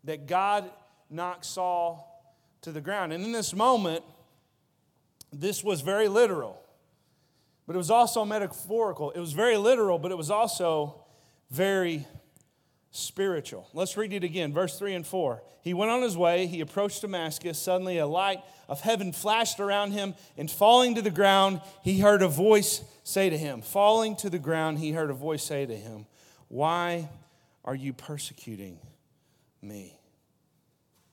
that 0.04 0.28
God 0.28 0.70
knocked 1.10 1.46
Saul 1.46 2.08
to 2.62 2.72
the 2.72 2.82
ground. 2.82 3.14
And 3.14 3.24
in 3.24 3.32
this 3.32 3.54
moment, 3.54 4.04
this 5.32 5.64
was 5.64 5.82
very 5.82 6.08
literal, 6.08 6.62
but 7.72 7.76
it 7.76 7.78
was 7.78 7.90
also 7.90 8.26
metaphorical. 8.26 9.12
It 9.12 9.22
was 9.22 9.32
very 9.32 9.56
literal, 9.56 9.98
but 9.98 10.12
it 10.12 10.18
was 10.18 10.30
also 10.30 11.06
very 11.50 12.06
spiritual. 12.90 13.70
Let's 13.74 13.96
read 13.96 14.12
it 14.12 14.26
again, 14.26 14.52
verse 14.52 14.78
3 14.78 14.94
and 14.94 15.08
4. 15.08 15.42
He 15.62 15.74
went 15.74 15.90
on 15.90 16.02
his 16.02 16.18
way, 16.18 16.48
he 16.48 16.60
approached 16.60 17.00
Damascus. 17.00 17.58
Suddenly, 17.58 17.98
a 18.00 18.06
light 18.06 18.44
of 18.68 18.82
heaven 18.82 19.14
flashed 19.14 19.62
around 19.62 19.94
him, 19.94 20.16
and 20.36 20.52
falling 20.52 20.96
to 20.96 21.02
the 21.02 21.12
ground, 21.12 21.62
he 21.82 22.02
heard 22.02 22.22
a 22.22 22.28
voice 22.28 22.84
say 23.06 23.30
to 23.30 23.38
him, 23.38 23.62
Falling 23.62 24.18
to 24.18 24.30
the 24.30 24.38
ground, 24.38 24.80
he 24.80 24.92
heard 24.92 25.10
a 25.10 25.14
voice 25.14 25.46
say 25.46 25.66
to 25.66 25.78
him, 25.78 26.08
Why 26.50 27.08
are 27.64 27.74
you 27.76 27.94
persecuting 27.94 28.80
me? 29.62 29.98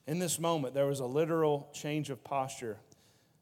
In 0.05 0.19
this 0.19 0.37
moment, 0.37 0.73
there 0.73 0.87
was 0.87 0.99
a 0.99 1.05
literal 1.05 1.69
change 1.71 2.09
of 2.09 2.21
posture, 2.25 2.79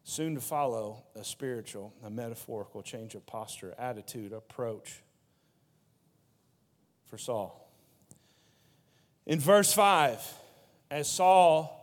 soon 0.08 0.36
to 0.36 0.40
follow 0.40 1.04
a 1.18 1.24
spiritual, 1.24 1.94
a 2.02 2.10
metaphorical 2.10 2.82
change 2.82 3.14
of 3.14 3.26
posture, 3.26 3.76
attitude, 3.78 4.32
approach 4.32 5.02
for 7.08 7.18
Saul. 7.18 7.70
In 9.26 9.38
verse 9.38 9.74
5, 9.74 10.18
as 10.90 11.10
Saul 11.10 11.74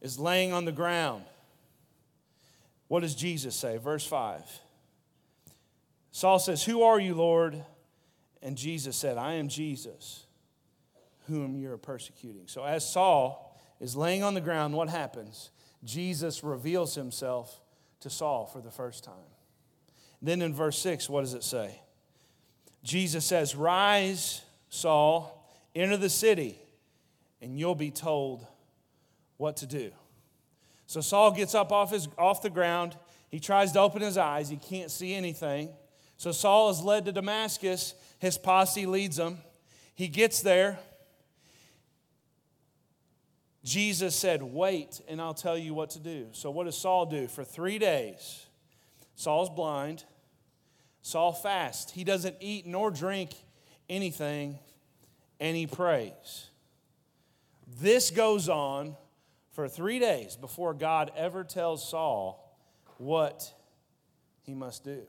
is 0.00 0.20
laying 0.20 0.52
on 0.52 0.64
the 0.64 0.70
ground, 0.70 1.24
what 2.86 3.00
does 3.00 3.16
Jesus 3.16 3.56
say? 3.56 3.76
Verse 3.76 4.06
5. 4.06 4.40
Saul 6.12 6.38
says, 6.38 6.62
Who 6.62 6.84
are 6.84 7.00
you, 7.00 7.16
Lord? 7.16 7.60
And 8.40 8.56
Jesus 8.56 8.94
said, 8.94 9.18
I 9.18 9.32
am 9.32 9.48
Jesus, 9.48 10.26
whom 11.26 11.56
you're 11.56 11.76
persecuting. 11.76 12.44
So 12.46 12.62
as 12.62 12.88
Saul 12.88 13.58
is 13.80 13.96
laying 13.96 14.22
on 14.22 14.34
the 14.34 14.40
ground, 14.40 14.74
what 14.74 14.88
happens? 14.88 15.50
Jesus 15.82 16.44
reveals 16.44 16.94
himself 16.94 17.60
to 18.00 18.10
Saul 18.10 18.46
for 18.46 18.60
the 18.60 18.70
first 18.70 19.04
time. 19.04 19.14
Then 20.20 20.42
in 20.42 20.54
verse 20.54 20.78
6, 20.78 21.08
what 21.08 21.20
does 21.20 21.34
it 21.34 21.44
say? 21.44 21.80
Jesus 22.82 23.24
says, 23.24 23.56
Rise, 23.56 24.42
Saul, 24.68 25.50
enter 25.74 25.96
the 25.96 26.10
city 26.10 26.58
and 27.40 27.58
you'll 27.58 27.74
be 27.74 27.90
told 27.90 28.46
what 29.36 29.58
to 29.58 29.66
do. 29.66 29.90
So 30.86 31.00
Saul 31.00 31.32
gets 31.32 31.54
up 31.54 31.72
off, 31.72 31.90
his, 31.90 32.08
off 32.16 32.42
the 32.42 32.50
ground. 32.50 32.96
He 33.28 33.40
tries 33.40 33.72
to 33.72 33.80
open 33.80 34.02
his 34.02 34.16
eyes. 34.16 34.48
He 34.48 34.56
can't 34.56 34.90
see 34.90 35.14
anything. 35.14 35.70
So 36.16 36.32
Saul 36.32 36.70
is 36.70 36.82
led 36.82 37.04
to 37.04 37.12
Damascus. 37.12 37.94
His 38.18 38.38
posse 38.38 38.86
leads 38.86 39.18
him. 39.18 39.38
He 39.94 40.08
gets 40.08 40.40
there. 40.40 40.78
Jesus 43.64 44.14
said, 44.14 44.42
Wait, 44.42 45.00
and 45.08 45.20
I'll 45.20 45.34
tell 45.34 45.56
you 45.56 45.72
what 45.72 45.90
to 45.90 45.98
do. 45.98 46.28
So, 46.32 46.50
what 46.50 46.64
does 46.64 46.76
Saul 46.76 47.06
do? 47.06 47.26
For 47.26 47.42
three 47.42 47.78
days, 47.78 48.46
Saul's 49.16 49.50
blind. 49.50 50.04
Saul 51.00 51.32
fasts. 51.34 51.92
He 51.92 52.02
doesn't 52.02 52.36
eat 52.40 52.66
nor 52.66 52.90
drink 52.90 53.30
anything, 53.90 54.58
and 55.38 55.54
he 55.54 55.66
prays. 55.66 56.46
This 57.78 58.10
goes 58.10 58.48
on 58.48 58.96
for 59.52 59.68
three 59.68 59.98
days 59.98 60.36
before 60.36 60.72
God 60.72 61.12
ever 61.14 61.44
tells 61.44 61.86
Saul 61.86 62.58
what 62.96 63.52
he 64.42 64.54
must 64.54 64.82
do. 64.82 65.02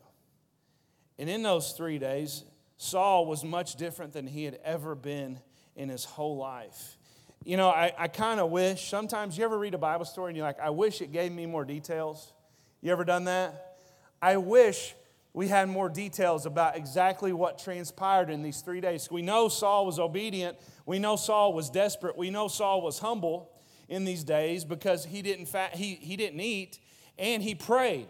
And 1.17 1.29
in 1.29 1.43
those 1.43 1.71
three 1.71 1.97
days, 1.97 2.43
Saul 2.77 3.25
was 3.25 3.43
much 3.43 3.75
different 3.75 4.13
than 4.13 4.27
he 4.27 4.43
had 4.43 4.59
ever 4.63 4.95
been 4.95 5.39
in 5.75 5.87
his 5.89 6.03
whole 6.03 6.37
life. 6.37 6.97
You 7.45 7.57
know, 7.57 7.69
I, 7.69 7.93
I 7.95 8.07
kind 8.07 8.39
of 8.39 8.49
wish, 8.49 8.89
sometimes 8.89 9.37
you 9.37 9.45
ever 9.45 9.59
read 9.59 9.75
a 9.75 9.77
Bible 9.77 10.05
story 10.05 10.31
and 10.31 10.37
you're 10.37 10.45
like, 10.45 10.59
I 10.59 10.71
wish 10.71 10.99
it 11.01 11.11
gave 11.11 11.31
me 11.31 11.45
more 11.45 11.63
details. 11.63 12.33
You 12.81 12.91
ever 12.91 13.05
done 13.05 13.25
that? 13.25 13.77
I 14.19 14.37
wish 14.37 14.95
we 15.31 15.47
had 15.47 15.69
more 15.69 15.87
details 15.87 16.47
about 16.47 16.75
exactly 16.75 17.33
what 17.33 17.59
transpired 17.59 18.31
in 18.31 18.41
these 18.41 18.61
three 18.61 18.81
days. 18.81 19.11
We 19.11 19.21
know 19.21 19.47
Saul 19.47 19.85
was 19.85 19.99
obedient. 19.99 20.57
We 20.87 20.97
know 20.97 21.17
Saul 21.17 21.53
was 21.53 21.69
desperate. 21.69 22.17
We 22.17 22.31
know 22.31 22.47
Saul 22.47 22.81
was 22.81 22.97
humble 22.97 23.51
in 23.89 24.05
these 24.05 24.23
days 24.23 24.65
because 24.65 25.05
he 25.05 25.21
didn't, 25.21 25.45
fa- 25.45 25.69
he, 25.71 25.95
he 25.95 26.15
didn't 26.15 26.39
eat 26.39 26.79
and 27.19 27.43
he 27.43 27.53
prayed. 27.53 28.07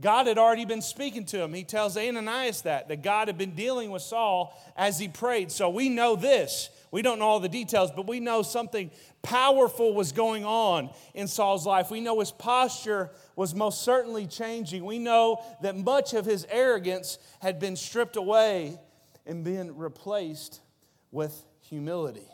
God 0.00 0.26
had 0.26 0.38
already 0.38 0.64
been 0.64 0.82
speaking 0.82 1.24
to 1.26 1.42
him. 1.42 1.52
He 1.52 1.64
tells 1.64 1.96
Ananias 1.96 2.62
that, 2.62 2.88
that 2.88 3.02
God 3.02 3.28
had 3.28 3.36
been 3.36 3.54
dealing 3.54 3.90
with 3.90 4.02
Saul 4.02 4.58
as 4.76 4.98
he 4.98 5.08
prayed. 5.08 5.52
So 5.52 5.68
we 5.68 5.88
know 5.88 6.16
this. 6.16 6.70
We 6.90 7.02
don't 7.02 7.18
know 7.18 7.26
all 7.26 7.40
the 7.40 7.48
details, 7.48 7.90
but 7.94 8.08
we 8.08 8.18
know 8.18 8.42
something 8.42 8.90
powerful 9.22 9.94
was 9.94 10.12
going 10.12 10.44
on 10.44 10.90
in 11.14 11.28
Saul's 11.28 11.66
life. 11.66 11.90
We 11.90 12.00
know 12.00 12.20
his 12.20 12.32
posture 12.32 13.10
was 13.36 13.54
most 13.54 13.82
certainly 13.82 14.26
changing. 14.26 14.84
We 14.84 14.98
know 14.98 15.44
that 15.62 15.76
much 15.76 16.14
of 16.14 16.24
his 16.24 16.46
arrogance 16.50 17.18
had 17.40 17.60
been 17.60 17.76
stripped 17.76 18.16
away 18.16 18.78
and 19.26 19.44
been 19.44 19.76
replaced 19.76 20.60
with 21.12 21.44
humility. 21.60 22.26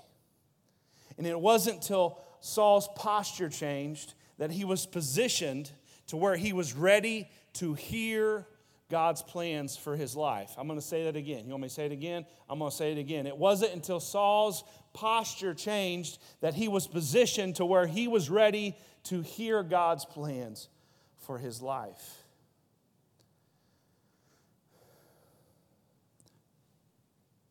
And 1.19 1.27
it 1.27 1.39
wasn't 1.39 1.77
until 1.77 2.21
Saul's 2.41 2.89
posture 2.95 3.49
changed 3.49 4.15
that 4.39 4.51
he 4.51 4.65
was 4.65 4.87
positioned 4.87 5.71
to 6.09 6.17
where 6.17 6.37
he 6.37 6.53
was 6.53 6.73
ready 6.75 7.29
to 7.59 7.75
hear 7.75 8.47
God's 8.89 9.23
plans 9.23 9.77
for 9.77 9.97
his 9.97 10.15
life. 10.15 10.53
I'm 10.57 10.67
going 10.69 10.79
to 10.79 10.85
say 10.85 11.05
that 11.05 11.17
again. 11.17 11.45
You 11.45 11.51
want 11.51 11.63
me 11.63 11.69
to 11.69 11.75
say 11.75 11.87
it 11.87 11.93
again? 11.93 12.25
I'm 12.49 12.59
going 12.59 12.71
to 12.71 12.77
say 12.77 12.93
it 12.93 12.99
again. 12.99 13.27
It 13.27 13.37
wasn't 13.37 13.73
until 13.73 13.99
Saul's 13.99 14.63
posture 14.93 15.55
changed 15.55 16.19
that 16.41 16.55
he 16.55 16.69
was 16.69 16.87
positioned 16.87 17.57
to 17.57 17.65
where 17.65 17.87
he 17.87 18.07
was 18.07 18.31
ready 18.31 18.77
to 19.05 19.23
hear 19.23 19.63
God's 19.63 20.05
plans 20.05 20.69
for 21.19 21.39
his 21.39 21.61
life. 21.61 22.23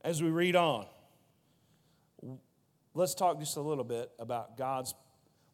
As 0.02 0.22
we 0.22 0.30
read 0.30 0.56
on, 0.56 0.86
let's 2.94 3.16
talk 3.16 3.40
just 3.40 3.58
a 3.58 3.62
little 3.62 3.84
bit 3.84 4.12
about 4.20 4.58
God's 4.58 4.94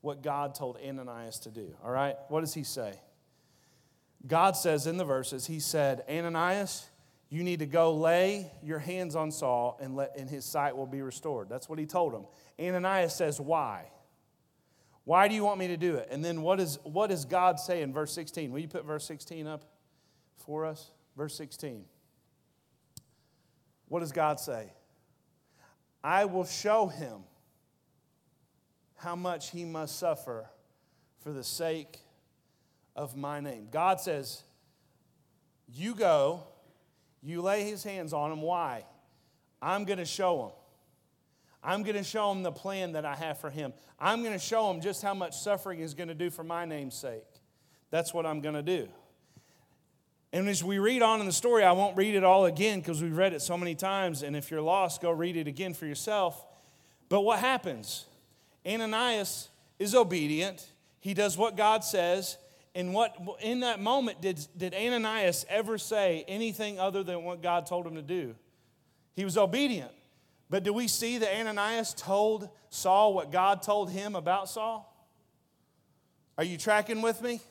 what 0.01 0.23
God 0.23 0.55
told 0.55 0.77
Ananias 0.83 1.39
to 1.39 1.51
do. 1.51 1.75
All 1.83 1.91
right? 1.91 2.15
What 2.27 2.41
does 2.41 2.53
he 2.53 2.63
say? 2.63 2.93
God 4.27 4.55
says 4.55 4.87
in 4.87 4.97
the 4.97 5.05
verses, 5.05 5.47
He 5.47 5.59
said, 5.59 6.03
Ananias, 6.09 6.87
you 7.29 7.43
need 7.43 7.59
to 7.59 7.65
go 7.65 7.93
lay 7.93 8.51
your 8.61 8.79
hands 8.79 9.15
on 9.15 9.31
Saul 9.31 9.79
and, 9.81 9.95
let, 9.95 10.17
and 10.17 10.29
his 10.29 10.45
sight 10.45 10.75
will 10.75 10.85
be 10.85 11.01
restored. 11.01 11.47
That's 11.49 11.69
what 11.69 11.79
he 11.79 11.85
told 11.85 12.13
him. 12.13 12.25
Ananias 12.59 13.15
says, 13.15 13.39
Why? 13.39 13.89
Why 15.03 15.27
do 15.27 15.33
you 15.33 15.43
want 15.43 15.59
me 15.59 15.67
to 15.69 15.77
do 15.77 15.95
it? 15.95 16.09
And 16.11 16.23
then 16.23 16.41
what, 16.41 16.59
is, 16.59 16.77
what 16.83 17.09
does 17.09 17.25
God 17.25 17.59
say 17.59 17.81
in 17.81 17.91
verse 17.91 18.13
16? 18.13 18.51
Will 18.51 18.59
you 18.59 18.67
put 18.67 18.85
verse 18.85 19.05
16 19.05 19.47
up 19.47 19.65
for 20.45 20.65
us? 20.65 20.91
Verse 21.17 21.35
16. 21.35 21.85
What 23.87 24.01
does 24.01 24.11
God 24.11 24.39
say? 24.39 24.71
I 26.03 26.25
will 26.25 26.45
show 26.45 26.87
him 26.87 27.23
how 28.95 29.15
much 29.15 29.49
he 29.49 29.65
must 29.65 29.97
suffer 29.97 30.49
for 31.23 31.31
the 31.31 31.43
sake 31.43 31.99
of 32.95 33.15
my 33.15 33.39
name. 33.39 33.67
God 33.71 33.99
says, 33.99 34.43
You 35.67 35.95
go, 35.95 36.43
you 37.21 37.41
lay 37.41 37.63
his 37.63 37.83
hands 37.83 38.13
on 38.13 38.31
him. 38.31 38.41
Why? 38.41 38.85
I'm 39.61 39.85
going 39.85 39.99
to 39.99 40.05
show 40.05 40.45
him. 40.45 40.51
I'm 41.63 41.83
going 41.83 41.95
to 41.95 42.03
show 42.03 42.31
him 42.31 42.41
the 42.41 42.51
plan 42.51 42.93
that 42.93 43.05
I 43.05 43.15
have 43.15 43.39
for 43.39 43.51
him. 43.51 43.73
I'm 43.99 44.23
going 44.23 44.33
to 44.33 44.43
show 44.43 44.71
him 44.71 44.81
just 44.81 45.03
how 45.03 45.13
much 45.13 45.37
suffering 45.37 45.79
is 45.79 45.93
going 45.93 46.07
to 46.07 46.15
do 46.15 46.31
for 46.31 46.43
my 46.43 46.65
name's 46.65 46.95
sake. 46.95 47.23
That's 47.91 48.13
what 48.13 48.25
I'm 48.25 48.41
going 48.41 48.55
to 48.55 48.63
do. 48.63 48.87
And 50.33 50.47
as 50.47 50.63
we 50.63 50.79
read 50.79 51.01
on 51.01 51.19
in 51.19 51.25
the 51.25 51.31
story, 51.31 51.63
I 51.63 51.73
won't 51.73 51.97
read 51.97 52.15
it 52.15 52.23
all 52.23 52.45
again 52.45 52.79
because 52.79 53.03
we've 53.03 53.15
read 53.15 53.33
it 53.33 53.41
so 53.41 53.57
many 53.57 53.75
times. 53.75 54.23
And 54.23 54.35
if 54.35 54.49
you're 54.49 54.61
lost, 54.61 55.01
go 55.01 55.11
read 55.11 55.35
it 55.35 55.47
again 55.47 55.73
for 55.73 55.85
yourself. 55.85 56.45
But 57.09 57.21
what 57.21 57.39
happens? 57.39 58.05
Ananias 58.65 59.49
is 59.77 59.93
obedient. 59.93 60.65
He 60.99 61.13
does 61.13 61.37
what 61.37 61.57
God 61.57 61.83
says. 61.83 62.37
And 62.73 62.93
what 62.93 63.17
in 63.41 63.61
that 63.61 63.79
moment 63.79 64.21
did, 64.21 64.39
did 64.57 64.73
Ananias 64.73 65.45
ever 65.49 65.77
say 65.77 66.23
anything 66.27 66.79
other 66.79 67.03
than 67.03 67.23
what 67.23 67.41
God 67.41 67.65
told 67.65 67.85
him 67.85 67.95
to 67.95 68.01
do? 68.01 68.35
He 69.13 69.25
was 69.25 69.37
obedient. 69.37 69.91
But 70.49 70.63
do 70.63 70.73
we 70.73 70.87
see 70.87 71.17
that 71.17 71.33
Ananias 71.33 71.93
told 71.93 72.49
Saul 72.69 73.13
what 73.13 73.31
God 73.31 73.61
told 73.61 73.89
him 73.89 74.15
about 74.15 74.49
Saul? 74.49 74.87
Are 76.37 76.43
you 76.43 76.57
tracking 76.57 77.01
with 77.01 77.21
me? 77.21 77.41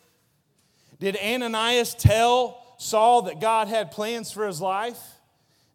Did 0.98 1.16
Ananias 1.16 1.94
tell 1.94 2.62
Saul 2.78 3.22
that 3.22 3.40
God 3.40 3.68
had 3.68 3.90
plans 3.90 4.30
for 4.30 4.46
his 4.46 4.60
life? 4.60 5.00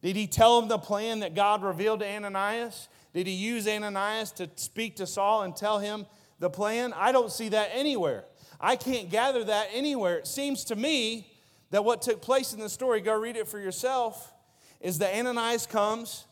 Did 0.01 0.15
he 0.15 0.27
tell 0.27 0.59
him 0.59 0.67
the 0.67 0.77
plan 0.77 1.21
that 1.21 1.33
God 1.33 1.63
revealed 1.63 2.01
to 2.01 2.07
Ananias? 2.07 2.87
Did 3.13 3.25
he 3.25 3.33
use 3.33 3.67
Ananias 3.67 4.31
to 4.33 4.49
speak 4.55 4.97
to 4.97 5.07
Saul 5.07 5.43
and 5.43 5.55
tell 5.55 5.79
him 5.79 6.05
the 6.39 6.49
plan? 6.49 6.93
I 6.93 7.11
don't 7.11 7.31
see 7.31 7.49
that 7.49 7.71
anywhere. 7.73 8.25
I 8.59 8.75
can't 8.75 9.09
gather 9.09 9.43
that 9.43 9.69
anywhere. 9.73 10.17
It 10.17 10.27
seems 10.27 10.65
to 10.65 10.75
me 10.75 11.27
that 11.71 11.83
what 11.83 12.01
took 12.01 12.21
place 12.21 12.53
in 12.53 12.59
the 12.59 12.69
story, 12.69 13.01
go 13.01 13.17
read 13.17 13.35
it 13.35 13.47
for 13.47 13.59
yourself, 13.59 14.33
is 14.79 14.99
that 14.99 15.15
Ananias 15.15 15.65
comes, 15.65 16.25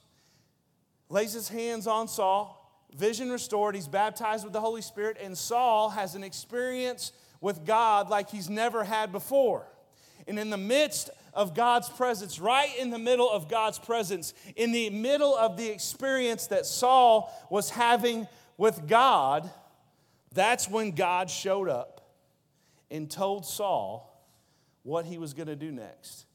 lays 1.09 1.33
his 1.33 1.49
hands 1.49 1.87
on 1.87 2.07
Saul, 2.07 2.59
vision 2.95 3.31
restored, 3.31 3.75
he's 3.75 3.87
baptized 3.87 4.43
with 4.43 4.53
the 4.53 4.61
Holy 4.61 4.81
Spirit, 4.81 5.17
and 5.21 5.37
Saul 5.37 5.89
has 5.89 6.15
an 6.15 6.23
experience 6.23 7.11
with 7.41 7.65
God 7.65 8.09
like 8.09 8.29
he's 8.29 8.49
never 8.49 8.83
had 8.83 9.11
before. 9.11 9.67
And 10.27 10.39
in 10.39 10.49
the 10.49 10.57
midst 10.57 11.09
of 11.33 11.55
God's 11.55 11.89
presence, 11.89 12.39
right 12.39 12.69
in 12.79 12.89
the 12.89 12.99
middle 12.99 13.29
of 13.29 13.49
God's 13.49 13.79
presence, 13.79 14.33
in 14.55 14.71
the 14.71 14.89
middle 14.91 15.35
of 15.35 15.57
the 15.57 15.67
experience 15.67 16.47
that 16.47 16.65
Saul 16.65 17.33
was 17.49 17.69
having 17.69 18.27
with 18.57 18.87
God, 18.87 19.49
that's 20.31 20.69
when 20.69 20.91
God 20.91 21.29
showed 21.29 21.67
up 21.67 21.92
and 22.93 23.09
told 23.09 23.43
Saul 23.43 24.23
what 24.83 25.05
he 25.05 25.17
was 25.17 25.33
going 25.33 25.47
to 25.47 25.55
do 25.55 25.71
next, 25.71 26.25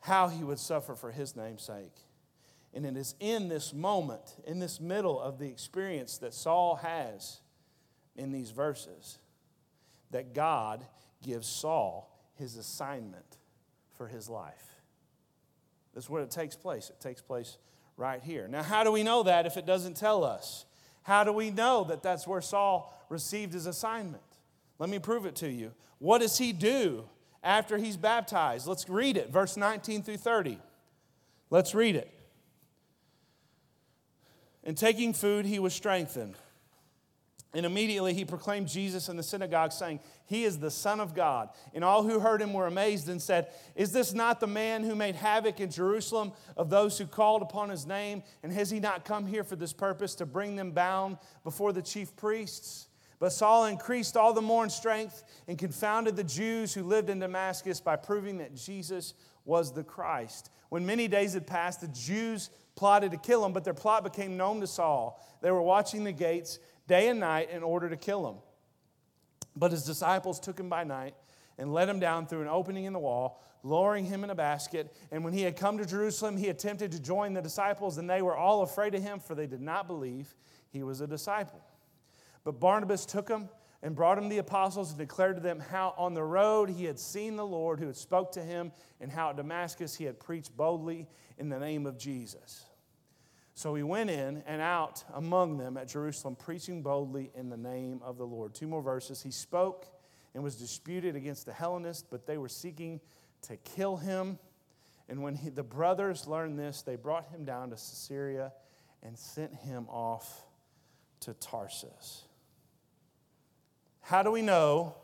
how 0.00 0.28
he 0.28 0.44
would 0.44 0.58
suffer 0.58 0.94
for 0.94 1.10
his 1.10 1.34
name's 1.34 1.62
sake. 1.62 1.96
And 2.74 2.84
it 2.84 2.98
is 2.98 3.14
in 3.18 3.48
this 3.48 3.72
moment, 3.72 4.36
in 4.46 4.58
this 4.58 4.78
middle 4.78 5.18
of 5.18 5.38
the 5.38 5.46
experience 5.46 6.18
that 6.18 6.34
Saul 6.34 6.76
has 6.76 7.40
in 8.14 8.30
these 8.30 8.50
verses, 8.50 9.18
that 10.10 10.34
God 10.34 10.84
gives 11.22 11.48
Saul 11.48 12.14
his 12.34 12.56
assignment 12.56 13.38
for 13.96 14.06
his 14.06 14.28
life. 14.28 14.68
That's 15.94 16.10
where 16.10 16.22
it 16.22 16.30
takes 16.30 16.56
place. 16.56 16.90
It 16.90 17.00
takes 17.00 17.22
place 17.22 17.56
right 17.96 18.22
here. 18.22 18.48
Now, 18.48 18.62
how 18.62 18.84
do 18.84 18.92
we 18.92 19.02
know 19.02 19.22
that 19.22 19.46
if 19.46 19.56
it 19.56 19.64
doesn't 19.64 19.96
tell 19.96 20.24
us? 20.24 20.66
How 21.04 21.24
do 21.24 21.32
we 21.32 21.50
know 21.50 21.84
that 21.84 22.02
that's 22.02 22.26
where 22.26 22.42
Saul 22.42 22.94
received 23.08 23.54
his 23.54 23.64
assignment? 23.64 24.22
Let 24.78 24.88
me 24.90 24.98
prove 24.98 25.26
it 25.26 25.36
to 25.36 25.48
you. 25.48 25.72
What 25.98 26.18
does 26.18 26.38
he 26.38 26.52
do 26.52 27.04
after 27.42 27.78
he's 27.78 27.96
baptized? 27.96 28.66
Let's 28.66 28.88
read 28.88 29.16
it, 29.16 29.30
verse 29.30 29.56
19 29.56 30.02
through 30.02 30.18
30. 30.18 30.58
Let's 31.50 31.74
read 31.74 31.96
it. 31.96 32.12
And 34.62 34.76
taking 34.76 35.12
food, 35.12 35.46
he 35.46 35.58
was 35.58 35.74
strengthened. 35.74 36.36
And 37.54 37.64
immediately 37.64 38.12
he 38.12 38.26
proclaimed 38.26 38.68
Jesus 38.68 39.08
in 39.08 39.16
the 39.16 39.22
synagogue, 39.22 39.72
saying, 39.72 40.00
He 40.26 40.44
is 40.44 40.58
the 40.58 40.70
Son 40.70 41.00
of 41.00 41.14
God. 41.14 41.48
And 41.72 41.82
all 41.82 42.02
who 42.02 42.20
heard 42.20 42.42
him 42.42 42.52
were 42.52 42.66
amazed 42.66 43.08
and 43.08 43.22
said, 43.22 43.48
Is 43.74 43.90
this 43.90 44.12
not 44.12 44.38
the 44.38 44.46
man 44.46 44.84
who 44.84 44.94
made 44.94 45.14
havoc 45.14 45.58
in 45.58 45.70
Jerusalem 45.70 46.32
of 46.58 46.68
those 46.68 46.98
who 46.98 47.06
called 47.06 47.40
upon 47.40 47.70
his 47.70 47.86
name? 47.86 48.22
And 48.42 48.52
has 48.52 48.68
he 48.68 48.80
not 48.80 49.06
come 49.06 49.26
here 49.26 49.44
for 49.44 49.56
this 49.56 49.72
purpose, 49.72 50.14
to 50.16 50.26
bring 50.26 50.56
them 50.56 50.72
bound 50.72 51.16
before 51.42 51.72
the 51.72 51.80
chief 51.80 52.14
priests? 52.16 52.87
But 53.18 53.32
Saul 53.32 53.66
increased 53.66 54.16
all 54.16 54.32
the 54.32 54.42
more 54.42 54.62
in 54.62 54.70
strength 54.70 55.24
and 55.48 55.58
confounded 55.58 56.16
the 56.16 56.24
Jews 56.24 56.72
who 56.72 56.84
lived 56.84 57.10
in 57.10 57.18
Damascus 57.18 57.80
by 57.80 57.96
proving 57.96 58.38
that 58.38 58.54
Jesus 58.54 59.14
was 59.44 59.72
the 59.72 59.82
Christ. 59.82 60.50
When 60.68 60.86
many 60.86 61.08
days 61.08 61.32
had 61.32 61.46
passed, 61.46 61.80
the 61.80 61.88
Jews 61.88 62.50
plotted 62.76 63.10
to 63.10 63.16
kill 63.16 63.44
him, 63.44 63.52
but 63.52 63.64
their 63.64 63.74
plot 63.74 64.04
became 64.04 64.36
known 64.36 64.60
to 64.60 64.66
Saul. 64.66 65.24
They 65.40 65.50
were 65.50 65.62
watching 65.62 66.04
the 66.04 66.12
gates 66.12 66.60
day 66.86 67.08
and 67.08 67.18
night 67.18 67.50
in 67.50 67.62
order 67.62 67.88
to 67.88 67.96
kill 67.96 68.28
him. 68.28 68.36
But 69.56 69.72
his 69.72 69.84
disciples 69.84 70.38
took 70.38 70.60
him 70.60 70.68
by 70.68 70.84
night 70.84 71.14
and 71.58 71.72
let 71.72 71.88
him 71.88 71.98
down 71.98 72.26
through 72.26 72.42
an 72.42 72.48
opening 72.48 72.84
in 72.84 72.92
the 72.92 72.98
wall, 73.00 73.42
lowering 73.64 74.04
him 74.04 74.22
in 74.22 74.30
a 74.30 74.34
basket. 74.34 74.94
And 75.10 75.24
when 75.24 75.32
he 75.32 75.42
had 75.42 75.56
come 75.56 75.78
to 75.78 75.84
Jerusalem, 75.84 76.36
he 76.36 76.48
attempted 76.48 76.92
to 76.92 77.00
join 77.00 77.32
the 77.32 77.42
disciples, 77.42 77.98
and 77.98 78.08
they 78.08 78.22
were 78.22 78.36
all 78.36 78.62
afraid 78.62 78.94
of 78.94 79.02
him, 79.02 79.18
for 79.18 79.34
they 79.34 79.48
did 79.48 79.60
not 79.60 79.88
believe 79.88 80.36
he 80.70 80.84
was 80.84 81.00
a 81.00 81.06
disciple. 81.06 81.60
But 82.44 82.60
Barnabas 82.60 83.04
took 83.06 83.28
him 83.28 83.48
and 83.82 83.94
brought 83.94 84.18
him 84.18 84.28
the 84.28 84.38
apostles 84.38 84.90
and 84.90 84.98
declared 84.98 85.36
to 85.36 85.42
them 85.42 85.60
how 85.60 85.94
on 85.96 86.14
the 86.14 86.22
road 86.22 86.68
he 86.70 86.84
had 86.84 86.98
seen 86.98 87.36
the 87.36 87.46
Lord 87.46 87.78
who 87.78 87.86
had 87.86 87.96
spoke 87.96 88.32
to 88.32 88.42
him 88.42 88.72
and 89.00 89.10
how 89.10 89.30
at 89.30 89.36
Damascus 89.36 89.94
he 89.94 90.04
had 90.04 90.18
preached 90.18 90.56
boldly 90.56 91.06
in 91.38 91.48
the 91.48 91.58
name 91.58 91.86
of 91.86 91.96
Jesus. 91.98 92.64
So 93.54 93.74
he 93.74 93.82
went 93.82 94.08
in 94.08 94.42
and 94.46 94.62
out 94.62 95.02
among 95.14 95.58
them 95.58 95.76
at 95.76 95.88
Jerusalem, 95.88 96.36
preaching 96.36 96.80
boldly 96.80 97.32
in 97.34 97.48
the 97.50 97.56
name 97.56 98.00
of 98.04 98.16
the 98.16 98.24
Lord. 98.24 98.54
Two 98.54 98.68
more 98.68 98.82
verses. 98.82 99.20
He 99.20 99.32
spoke 99.32 99.86
and 100.34 100.44
was 100.44 100.54
disputed 100.54 101.16
against 101.16 101.44
the 101.44 101.52
Hellenists, 101.52 102.04
but 102.08 102.24
they 102.24 102.38
were 102.38 102.48
seeking 102.48 103.00
to 103.42 103.56
kill 103.56 103.96
him. 103.96 104.38
And 105.08 105.22
when 105.22 105.34
he, 105.34 105.50
the 105.50 105.64
brothers 105.64 106.28
learned 106.28 106.56
this, 106.56 106.82
they 106.82 106.94
brought 106.94 107.28
him 107.30 107.44
down 107.44 107.70
to 107.70 107.76
Caesarea 107.76 108.52
and 109.02 109.18
sent 109.18 109.52
him 109.54 109.86
off 109.88 110.46
to 111.20 111.34
Tarsus. 111.34 112.27
How 114.08 114.22
do 114.22 114.30
we 114.30 114.40
know 114.40 114.94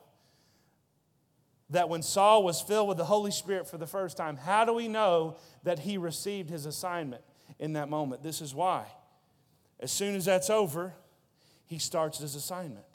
that 1.68 1.90
when 1.90 2.00
Saul 2.00 2.42
was 2.42 2.62
filled 2.62 2.88
with 2.88 2.96
the 2.96 3.04
Holy 3.04 3.32
Spirit 3.32 3.68
for 3.68 3.76
the 3.76 3.86
first 3.86 4.16
time, 4.16 4.34
how 4.34 4.64
do 4.64 4.72
we 4.72 4.88
know 4.88 5.36
that 5.62 5.78
he 5.78 5.98
received 5.98 6.48
his 6.48 6.64
assignment 6.64 7.22
in 7.58 7.74
that 7.74 7.90
moment? 7.90 8.22
This 8.22 8.40
is 8.40 8.54
why. 8.54 8.86
As 9.78 9.92
soon 9.92 10.14
as 10.14 10.24
that's 10.24 10.48
over, 10.48 10.94
he 11.66 11.78
starts 11.78 12.20
his 12.20 12.34
assignment. 12.34 12.86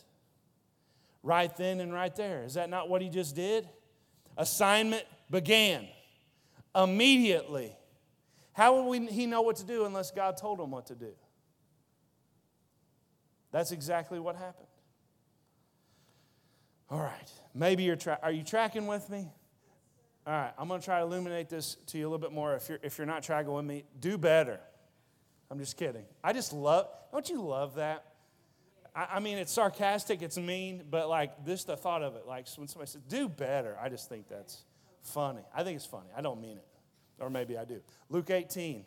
Right 1.22 1.56
then 1.56 1.80
and 1.80 1.94
right 1.94 2.16
there. 2.16 2.42
Is 2.42 2.56
that 2.56 2.72
not 2.72 2.90
what 2.90 3.04
he 3.04 3.10
just 3.10 3.36
did? 3.36 3.70
Assignment 4.36 5.04
began 5.30 5.88
immediately. 6.76 7.76
How 8.54 8.82
would 8.82 9.10
he 9.10 9.28
know 9.28 9.44
what 9.44 9.58
to 9.58 9.64
do 9.64 9.86
unless 9.86 10.10
God 10.10 10.38
told 10.38 10.60
him 10.60 10.72
what 10.72 10.88
to 10.88 10.96
do? 10.96 11.12
That's 13.52 13.72
exactly 13.72 14.20
what 14.20 14.36
happened. 14.36 14.69
All 16.90 17.00
right. 17.00 17.32
Maybe 17.54 17.84
you're 17.84 17.96
tra- 17.96 18.20
are 18.22 18.32
you 18.32 18.44
tracking 18.44 18.88
with 18.88 19.10
me? 19.10 19.28
All 20.28 20.34
right, 20.34 20.54
I'm 20.60 20.68
going 20.68 20.80
to 20.80 20.86
try 20.86 21.00
to 21.00 21.06
illuminate 21.06 21.50
this 21.50 21.78
to 21.88 21.98
you 21.98 22.04
a 22.04 22.10
little 22.10 22.20
bit 22.20 22.32
more. 22.32 22.56
If 22.56 22.70
you're 22.70 22.80
if 22.84 22.98
you're 22.98 23.08
not 23.08 23.24
tracking 23.24 23.52
with 23.52 23.66
me, 23.66 23.84
do 24.00 24.18
better. 24.18 24.60
I'm 25.50 25.58
just 25.58 25.76
kidding. 25.78 26.06
I 26.24 26.34
just 26.34 26.54
love. 26.54 26.88
Don't 27.12 27.28
you 27.30 27.42
love 27.42 27.76
that? 27.76 28.06
I, 28.96 29.08
I 29.14 29.20
mean, 29.20 29.40
it's 29.40 29.52
sarcastic, 29.52 30.22
it's 30.22 30.38
mean, 30.38 30.84
but 30.90 31.10
like 31.10 31.46
this, 31.46 31.64
the 31.64 31.76
thought 31.76 32.04
of 32.04 32.16
it, 32.16 32.28
like 32.28 32.48
when 32.58 32.68
somebody 32.68 32.92
says 32.92 33.02
"do 33.08 33.28
better," 33.28 33.76
I 33.82 33.90
just 33.90 34.08
think 34.08 34.28
that's 34.28 34.66
funny. 35.02 35.42
I 35.56 35.64
think 35.64 35.78
it's 35.78 35.86
funny. 35.86 36.10
I 36.16 36.22
don't 36.22 36.42
mean 36.42 36.58
it, 36.58 36.68
or 37.20 37.30
maybe 37.30 37.58
I 37.58 37.66
do. 37.66 37.82
Luke 38.10 38.30
18. 38.30 38.86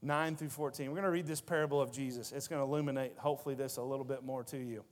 9 0.00 0.36
through 0.36 0.48
14. 0.48 0.86
We're 0.86 0.94
going 0.94 1.02
to 1.02 1.10
read 1.10 1.26
this 1.26 1.40
parable 1.40 1.80
of 1.80 1.90
Jesus. 1.90 2.30
It's 2.30 2.46
going 2.46 2.60
to 2.60 2.64
illuminate, 2.64 3.14
hopefully, 3.16 3.56
this 3.56 3.78
a 3.78 3.82
little 3.82 4.04
bit 4.04 4.22
more 4.22 4.44
to 4.44 4.56
you. 4.56 4.84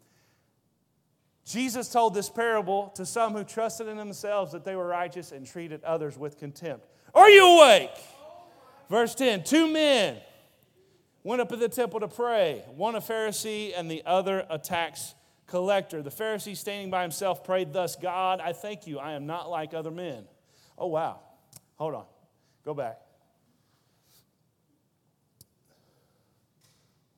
Jesus 1.47 1.89
told 1.89 2.13
this 2.13 2.29
parable 2.29 2.89
to 2.97 3.07
some 3.07 3.33
who 3.33 3.45
trusted 3.45 3.87
in 3.87 3.97
themselves 3.97 4.51
that 4.51 4.65
they 4.65 4.75
were 4.75 4.87
righteous 4.87 5.31
and 5.31 5.47
treated 5.47 5.83
others 5.85 6.19
with 6.19 6.39
contempt. 6.39 6.89
Are 7.15 7.31
you 7.31 7.47
awake? 7.47 7.93
Verse 8.91 9.15
10 9.15 9.45
Two 9.45 9.73
men 9.73 10.17
went 11.23 11.41
up 11.41 11.49
to 11.51 11.57
the 11.57 11.69
temple 11.69 12.01
to 12.01 12.09
pray, 12.09 12.65
one 12.75 12.97
a 12.97 13.01
Pharisee 13.01 13.73
and 13.77 13.89
the 13.89 14.03
other 14.05 14.45
a 14.51 14.59
tax 14.59 15.15
collector. 15.47 16.03
The 16.03 16.11
Pharisee, 16.11 16.57
standing 16.57 16.91
by 16.91 17.03
himself, 17.03 17.45
prayed 17.45 17.73
thus 17.73 17.95
God, 17.95 18.41
I 18.41 18.53
thank 18.53 18.89
you, 18.89 18.99
I 18.99 19.13
am 19.13 19.27
not 19.27 19.49
like 19.49 19.73
other 19.73 19.93
men. 19.93 20.25
Oh, 20.77 20.89
wow. 20.89 21.21
Hold 21.77 21.95
on. 21.95 22.05
Go 22.65 22.75
back. 22.75 22.99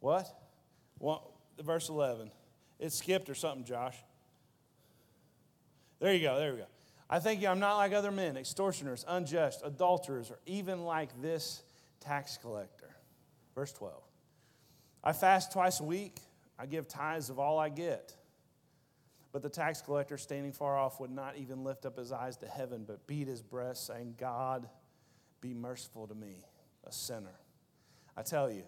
What? 0.01 0.29
Well, 0.99 1.33
verse 1.61 1.89
11. 1.89 2.31
It 2.79 2.93
skipped 2.93 3.31
or 3.31 3.35
something, 3.35 3.65
Josh. 3.65 3.97
There 6.01 6.15
you 6.15 6.21
go, 6.21 6.39
there 6.39 6.53
we 6.53 6.59
go. 6.59 6.67
I 7.11 7.19
think 7.19 7.41
you 7.41 7.49
I'm 7.49 7.59
not 7.59 7.77
like 7.77 7.93
other 7.93 8.11
men, 8.11 8.37
extortioners, 8.37 9.05
unjust, 9.09 9.63
adulterers, 9.65 10.31
or 10.31 10.39
even 10.47 10.85
like 10.85 11.21
this 11.23 11.63
tax 12.01 12.37
collector. 12.37 12.91
Verse 13.55 13.73
12. 13.73 13.95
I 15.03 15.13
fast 15.13 15.53
twice 15.53 15.81
a 15.81 15.85
week. 15.85 16.19
I 16.59 16.67
give 16.67 16.87
tithes 16.87 17.31
of 17.31 17.39
all 17.39 17.59
I 17.59 17.69
get. 17.69 18.15
But 19.33 19.43
the 19.43 19.49
tax 19.49 19.81
collector, 19.81 20.17
standing 20.17 20.53
far 20.53 20.77
off, 20.77 21.01
would 21.01 21.11
not 21.11 21.37
even 21.37 21.63
lift 21.63 21.87
up 21.87 21.99
his 21.99 22.13
eyes 22.13 22.37
to 22.39 22.47
heaven, 22.47 22.85
but 22.87 23.07
beat 23.07 23.29
his 23.29 23.43
breast, 23.43 23.87
saying, 23.87 24.17
God, 24.19 24.69
be 25.41 25.55
merciful 25.55 26.07
to 26.07 26.15
me, 26.15 26.45
a 26.87 26.93
sinner. 26.93 27.39
I 28.17 28.23
tell 28.23 28.51
you, 28.51 28.65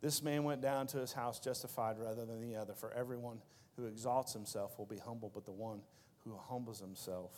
this 0.00 0.22
man 0.22 0.44
went 0.44 0.62
down 0.62 0.86
to 0.88 0.98
his 0.98 1.12
house 1.12 1.40
justified 1.40 1.98
rather 1.98 2.24
than 2.24 2.40
the 2.40 2.56
other. 2.56 2.74
For 2.74 2.92
everyone 2.92 3.38
who 3.76 3.86
exalts 3.86 4.32
himself 4.32 4.78
will 4.78 4.86
be 4.86 4.98
humbled, 4.98 5.32
but 5.34 5.44
the 5.44 5.52
one 5.52 5.80
who 6.26 6.36
humbles 6.48 6.80
himself 6.80 7.30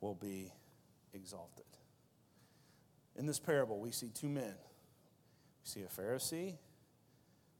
will 0.00 0.14
be 0.14 0.52
exalted. 1.14 1.64
In 3.16 3.26
this 3.26 3.38
parable, 3.38 3.78
we 3.78 3.90
see 3.90 4.08
two 4.08 4.28
men. 4.28 4.54
We 5.64 5.64
see 5.64 5.82
a 5.82 5.86
Pharisee, 5.86 6.56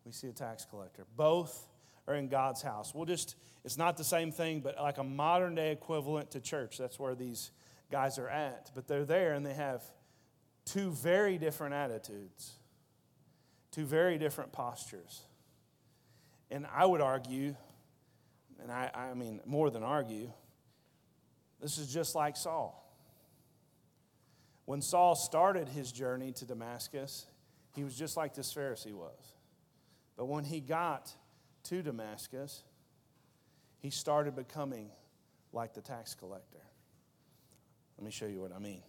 we 0.04 0.12
see 0.12 0.26
a 0.26 0.32
tax 0.32 0.66
collector. 0.68 1.06
Both 1.16 1.68
are 2.08 2.14
in 2.14 2.28
God's 2.28 2.62
house. 2.62 2.92
We'll 2.94 3.06
just, 3.06 3.36
it's 3.64 3.78
not 3.78 3.96
the 3.96 4.04
same 4.04 4.32
thing, 4.32 4.60
but 4.60 4.76
like 4.80 4.98
a 4.98 5.04
modern 5.04 5.54
day 5.54 5.70
equivalent 5.70 6.32
to 6.32 6.40
church. 6.40 6.78
That's 6.78 6.98
where 6.98 7.14
these 7.14 7.52
guys 7.92 8.18
are 8.18 8.28
at. 8.28 8.72
But 8.74 8.88
they're 8.88 9.04
there 9.04 9.34
and 9.34 9.46
they 9.46 9.54
have 9.54 9.84
two 10.64 10.90
very 10.90 11.38
different 11.38 11.74
attitudes, 11.74 12.54
two 13.70 13.84
very 13.84 14.18
different 14.18 14.50
postures. 14.50 15.22
And 16.50 16.66
I 16.74 16.86
would 16.86 17.00
argue, 17.00 17.54
and 18.62 18.70
I, 18.70 18.90
I 18.94 19.14
mean 19.14 19.40
more 19.44 19.70
than 19.70 19.82
argue, 19.82 20.30
this 21.60 21.78
is 21.78 21.92
just 21.92 22.14
like 22.14 22.36
Saul. 22.36 22.78
When 24.64 24.80
Saul 24.80 25.14
started 25.14 25.68
his 25.68 25.92
journey 25.92 26.32
to 26.32 26.44
Damascus, 26.44 27.26
he 27.74 27.84
was 27.84 27.96
just 27.96 28.16
like 28.16 28.34
this 28.34 28.52
Pharisee 28.54 28.92
was. 28.92 29.34
But 30.16 30.26
when 30.26 30.44
he 30.44 30.60
got 30.60 31.12
to 31.64 31.82
Damascus, 31.82 32.62
he 33.80 33.90
started 33.90 34.36
becoming 34.36 34.90
like 35.52 35.74
the 35.74 35.80
tax 35.80 36.14
collector. 36.14 36.62
Let 37.98 38.04
me 38.04 38.10
show 38.10 38.26
you 38.26 38.40
what 38.40 38.52
I 38.52 38.58
mean. 38.58 38.82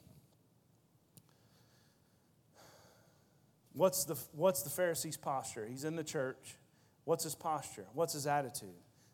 What's 3.74 4.06
the, 4.06 4.16
what's 4.34 4.62
the 4.62 4.70
Pharisee's 4.70 5.18
posture? 5.18 5.66
He's 5.66 5.84
in 5.84 5.96
the 5.96 6.04
church. 6.04 6.58
What's 7.06 7.24
his 7.24 7.34
posture? 7.36 7.86
What's 7.94 8.14
his 8.14 8.28
attitude? 8.28 8.70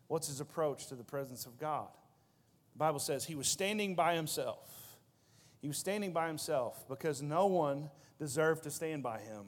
What's 0.10 0.28
his 0.28 0.41
approach 0.41 0.88
to 0.88 0.95
the 0.95 1.04
presence 1.04 1.45
of 1.45 1.58
God? 1.58 1.88
The 2.74 2.80
Bible 2.80 3.00
says 3.00 3.24
he 3.24 3.36
was 3.36 3.48
standing 3.48 3.95
by 3.95 4.15
himself. 4.15 4.98
He 5.62 5.67
was 5.67 5.78
standing 5.78 6.12
by 6.12 6.28
himself 6.28 6.84
because 6.89 7.22
no 7.22 7.45
one 7.45 7.89
deserved 8.17 8.63
to 8.63 8.72
stand 8.72 9.04
by 9.04 9.19
him 9.19 9.45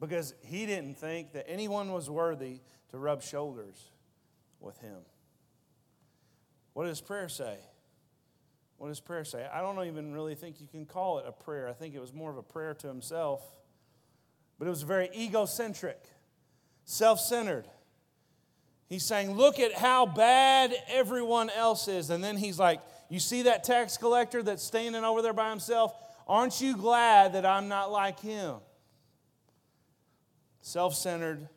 because 0.00 0.32
he 0.42 0.64
didn't 0.64 0.96
think 0.96 1.34
that 1.34 1.44
anyone 1.46 1.92
was 1.92 2.08
worthy 2.08 2.60
to 2.88 2.98
rub 2.98 3.22
shoulders 3.22 3.90
with 4.60 4.78
him. 4.78 4.96
What 6.72 6.86
does 6.86 7.02
prayer 7.02 7.28
say? 7.28 7.58
What 8.78 8.88
does 8.88 9.00
prayer 9.00 9.24
say? 9.24 9.46
I 9.52 9.60
don't 9.60 9.84
even 9.84 10.14
really 10.14 10.34
think 10.34 10.58
you 10.58 10.66
can 10.66 10.86
call 10.86 11.18
it 11.18 11.26
a 11.28 11.32
prayer. 11.32 11.68
I 11.68 11.74
think 11.74 11.94
it 11.94 12.00
was 12.00 12.14
more 12.14 12.30
of 12.30 12.38
a 12.38 12.42
prayer 12.42 12.72
to 12.72 12.88
himself. 12.88 13.42
But 14.58 14.66
it 14.66 14.70
was 14.70 14.82
very 14.82 15.10
egocentric, 15.14 16.02
self 16.86 17.20
centered. 17.20 17.66
He's 18.90 19.04
saying, 19.04 19.36
Look 19.36 19.58
at 19.58 19.72
how 19.72 20.04
bad 20.04 20.74
everyone 20.90 21.48
else 21.48 21.88
is. 21.88 22.10
And 22.10 22.22
then 22.22 22.36
he's 22.36 22.58
like, 22.58 22.82
You 23.08 23.20
see 23.20 23.42
that 23.42 23.64
tax 23.64 23.96
collector 23.96 24.42
that's 24.42 24.62
standing 24.62 25.04
over 25.04 25.22
there 25.22 25.32
by 25.32 25.48
himself? 25.48 25.94
Aren't 26.28 26.60
you 26.60 26.76
glad 26.76 27.32
that 27.32 27.46
I'm 27.46 27.68
not 27.68 27.90
like 27.90 28.20
him? 28.20 28.56
self 30.60 30.94
centered, 30.94 31.48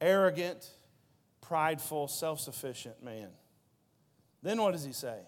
arrogant, 0.00 0.68
prideful, 1.40 2.08
self 2.08 2.40
sufficient 2.40 3.02
man. 3.02 3.28
Then 4.42 4.60
what 4.60 4.72
does 4.72 4.84
he 4.84 4.92
say? 4.92 5.18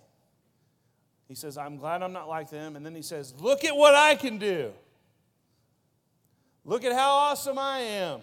He 1.29 1.35
says, 1.35 1.57
I'm 1.57 1.79
glad 1.79 2.03
I'm 2.03 2.13
not 2.13 2.29
like 2.29 2.51
them. 2.51 2.77
And 2.77 2.85
then 2.85 2.95
he 2.95 3.03
says, 3.03 3.33
Look 3.41 3.65
at 3.65 3.77
what 3.77 3.95
I 3.95 4.17
can 4.17 4.39
do. 4.39 4.73
Look 6.65 6.85
at 6.85 6.93
how 6.93 7.11
awesome 7.11 7.59
I 7.59 7.79
am. 7.79 8.21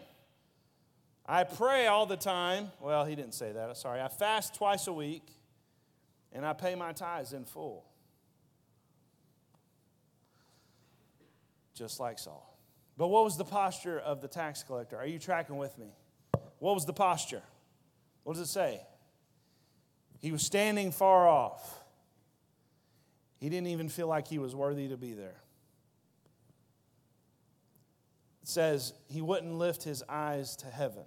I 1.26 1.44
pray 1.46 1.88
all 1.88 2.06
the 2.06 2.18
time. 2.18 2.72
Well, 2.82 3.06
he 3.06 3.16
didn't 3.16 3.34
say 3.34 3.52
that. 3.54 3.78
Sorry. 3.78 4.02
I 4.02 4.10
fast 4.10 4.56
twice 4.56 4.88
a 4.88 4.94
week 4.94 5.24
and 6.34 6.46
I 6.46 6.54
pay 6.54 6.76
my 6.76 6.92
tithes 6.92 7.34
in 7.34 7.46
full. 7.46 7.86
Just 11.74 12.00
like 12.00 12.20
Saul. 12.20 12.50
But 12.98 13.08
what 13.08 13.24
was 13.24 13.38
the 13.38 13.46
posture 13.46 14.00
of 14.00 14.22
the 14.22 14.28
tax 14.28 14.64
collector? 14.64 14.98
Are 14.98 15.08
you 15.08 15.18
tracking 15.18 15.58
with 15.58 15.78
me? 15.78 15.88
What 16.60 16.76
was 16.76 16.86
the 16.86 16.94
posture? 16.94 17.42
What 18.24 18.34
does 18.34 18.42
it 18.44 18.52
say? 18.52 18.82
He 20.20 20.32
was 20.32 20.44
standing 20.44 20.92
far 20.92 21.28
off. 21.28 21.84
He 23.40 23.50
didn't 23.50 23.68
even 23.68 23.90
feel 23.90 24.08
like 24.08 24.28
he 24.28 24.40
was 24.40 24.56
worthy 24.56 24.88
to 24.90 24.98
be 24.98 25.14
there. 25.14 25.42
It 28.42 28.48
says 28.48 28.94
he 29.08 29.22
wouldn't 29.22 29.54
lift 29.54 29.84
his 29.84 30.04
eyes 30.08 30.56
to 30.58 30.68
heaven. 30.68 31.04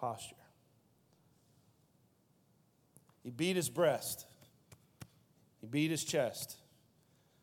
Posture. 0.00 0.36
He 3.22 3.30
beat 3.30 3.56
his 3.56 3.68
breast, 3.68 4.26
he 5.60 5.66
beat 5.66 5.90
his 5.90 6.04
chest. 6.04 6.56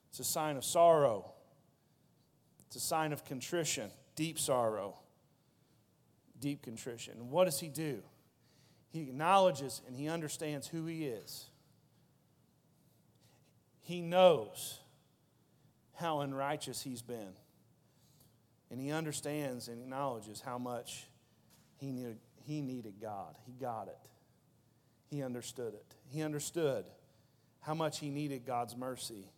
It's 0.10 0.20
a 0.20 0.24
sign 0.24 0.58
of 0.58 0.66
sorrow 0.66 1.34
it's 2.68 2.76
a 2.76 2.80
sign 2.82 3.14
of 3.14 3.24
contrition, 3.24 3.90
deep 4.16 4.38
sorrow, 4.38 5.00
deep 6.40 6.62
contrition. 6.62 7.30
what 7.32 7.46
does 7.46 7.60
he 7.60 7.70
do? 7.70 8.04
He 8.90 9.02
acknowledges 9.02 9.82
and 9.88 9.96
he 9.96 10.08
understands 10.10 10.68
who 10.68 10.86
he 10.86 11.06
is. 11.06 11.46
He 13.82 14.02
knows 14.02 14.80
how 15.96 16.20
unrighteous 16.20 16.82
he's 16.82 17.02
been. 17.02 17.34
And 18.70 18.82
he 18.82 18.92
understands 18.92 19.70
and 19.70 19.82
acknowledges 19.82 20.42
how 20.42 20.58
much 20.58 21.08
he 21.78 21.92
needed, 21.92 22.18
he 22.48 22.62
needed 22.62 22.96
God. 23.02 23.38
He 23.46 23.52
got 23.52 23.90
it. 23.90 23.98
He 25.10 25.22
understood 25.22 25.74
it. 25.74 25.96
He 26.08 26.22
understood 26.24 26.86
how 27.60 27.74
much 27.74 28.00
he 28.00 28.10
needed 28.10 28.46
God's 28.46 28.76
mercy 28.76 29.30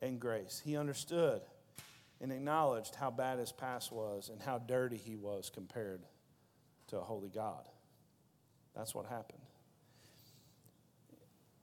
and 0.00 0.18
grace. 0.18 0.62
He 0.64 0.76
understood 0.76 1.42
and 2.22 2.32
acknowledged 2.32 2.94
how 2.94 3.10
bad 3.10 3.38
his 3.38 3.52
past 3.52 3.92
was 3.92 4.30
and 4.30 4.40
how 4.40 4.58
dirty 4.58 4.96
he 4.96 5.14
was 5.14 5.50
compared 5.50 6.02
to 6.88 6.98
a 6.98 7.02
holy 7.02 7.28
God. 7.28 7.68
That's 8.74 8.94
what 8.94 9.04
happened. 9.06 9.42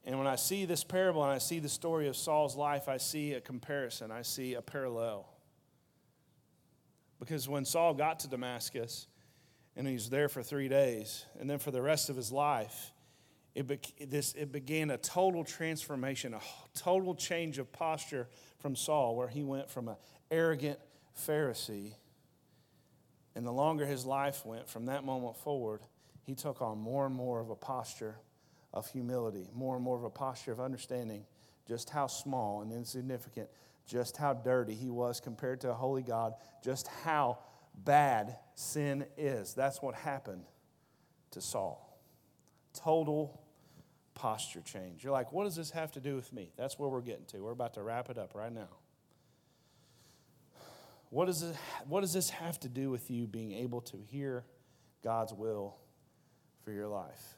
And 0.05 0.17
when 0.19 0.27
I 0.27 0.35
see 0.35 0.65
this 0.65 0.83
parable 0.83 1.23
and 1.23 1.31
I 1.31 1.39
see 1.39 1.59
the 1.59 1.69
story 1.69 2.07
of 2.07 2.15
Saul's 2.15 2.55
life, 2.55 2.87
I 2.87 2.97
see 2.97 3.33
a 3.33 3.41
comparison, 3.41 4.11
I 4.11 4.21
see 4.21 4.53
a 4.53 4.61
parallel. 4.61 5.27
Because 7.19 7.49
when 7.49 7.65
Saul 7.65 7.95
got 7.95 8.19
to 8.19 8.27
Damascus 8.27 9.07
and 9.75 9.87
he 9.87 9.93
was 9.93 10.09
there 10.09 10.29
for 10.29 10.43
three 10.43 10.67
days, 10.67 11.25
and 11.39 11.49
then 11.49 11.59
for 11.59 11.71
the 11.71 11.81
rest 11.81 12.09
of 12.09 12.15
his 12.15 12.31
life, 12.31 12.91
it, 13.55 13.67
be- 13.67 14.05
this, 14.05 14.33
it 14.33 14.51
began 14.51 14.89
a 14.91 14.97
total 14.97 15.43
transformation, 15.43 16.33
a 16.33 16.39
total 16.77 17.15
change 17.15 17.57
of 17.57 17.71
posture 17.71 18.27
from 18.59 18.75
Saul, 18.75 19.15
where 19.15 19.27
he 19.27 19.43
went 19.43 19.69
from 19.69 19.87
an 19.87 19.95
arrogant 20.29 20.79
Pharisee. 21.27 21.93
And 23.35 23.45
the 23.45 23.51
longer 23.51 23.85
his 23.85 24.05
life 24.05 24.45
went 24.45 24.69
from 24.69 24.85
that 24.85 25.03
moment 25.03 25.37
forward, 25.37 25.81
he 26.23 26.35
took 26.35 26.61
on 26.61 26.77
more 26.77 27.05
and 27.05 27.15
more 27.15 27.39
of 27.39 27.49
a 27.49 27.55
posture 27.55 28.15
of 28.73 28.87
humility, 28.87 29.49
more 29.53 29.75
and 29.75 29.83
more 29.83 29.97
of 29.97 30.03
a 30.03 30.09
posture 30.09 30.51
of 30.51 30.59
understanding 30.59 31.25
just 31.67 31.89
how 31.89 32.07
small 32.07 32.61
and 32.61 32.71
insignificant, 32.71 33.49
just 33.85 34.17
how 34.17 34.33
dirty 34.33 34.73
he 34.73 34.89
was 34.89 35.19
compared 35.19 35.61
to 35.61 35.69
a 35.69 35.73
holy 35.73 36.03
God, 36.03 36.33
just 36.63 36.87
how 37.03 37.39
bad 37.75 38.37
sin 38.55 39.05
is. 39.17 39.53
That's 39.53 39.81
what 39.81 39.95
happened 39.95 40.45
to 41.31 41.41
Saul. 41.41 41.99
Total 42.73 43.41
posture 44.13 44.61
change. 44.61 45.03
You're 45.03 45.13
like, 45.13 45.31
what 45.31 45.45
does 45.45 45.55
this 45.55 45.71
have 45.71 45.91
to 45.93 45.99
do 45.99 46.15
with 46.15 46.31
me? 46.31 46.51
That's 46.57 46.77
where 46.77 46.89
we're 46.89 47.01
getting 47.01 47.25
to. 47.27 47.39
We're 47.39 47.51
about 47.51 47.73
to 47.75 47.83
wrap 47.83 48.09
it 48.09 48.17
up 48.17 48.35
right 48.35 48.51
now. 48.51 48.69
What 51.09 51.25
does, 51.25 51.41
it, 51.43 51.55
what 51.87 52.01
does 52.01 52.13
this 52.13 52.29
have 52.29 52.59
to 52.61 52.69
do 52.69 52.89
with 52.89 53.11
you 53.11 53.27
being 53.27 53.51
able 53.51 53.81
to 53.81 53.97
hear 53.97 54.45
God's 55.03 55.33
will 55.33 55.75
for 56.63 56.71
your 56.71 56.87
life? 56.87 57.35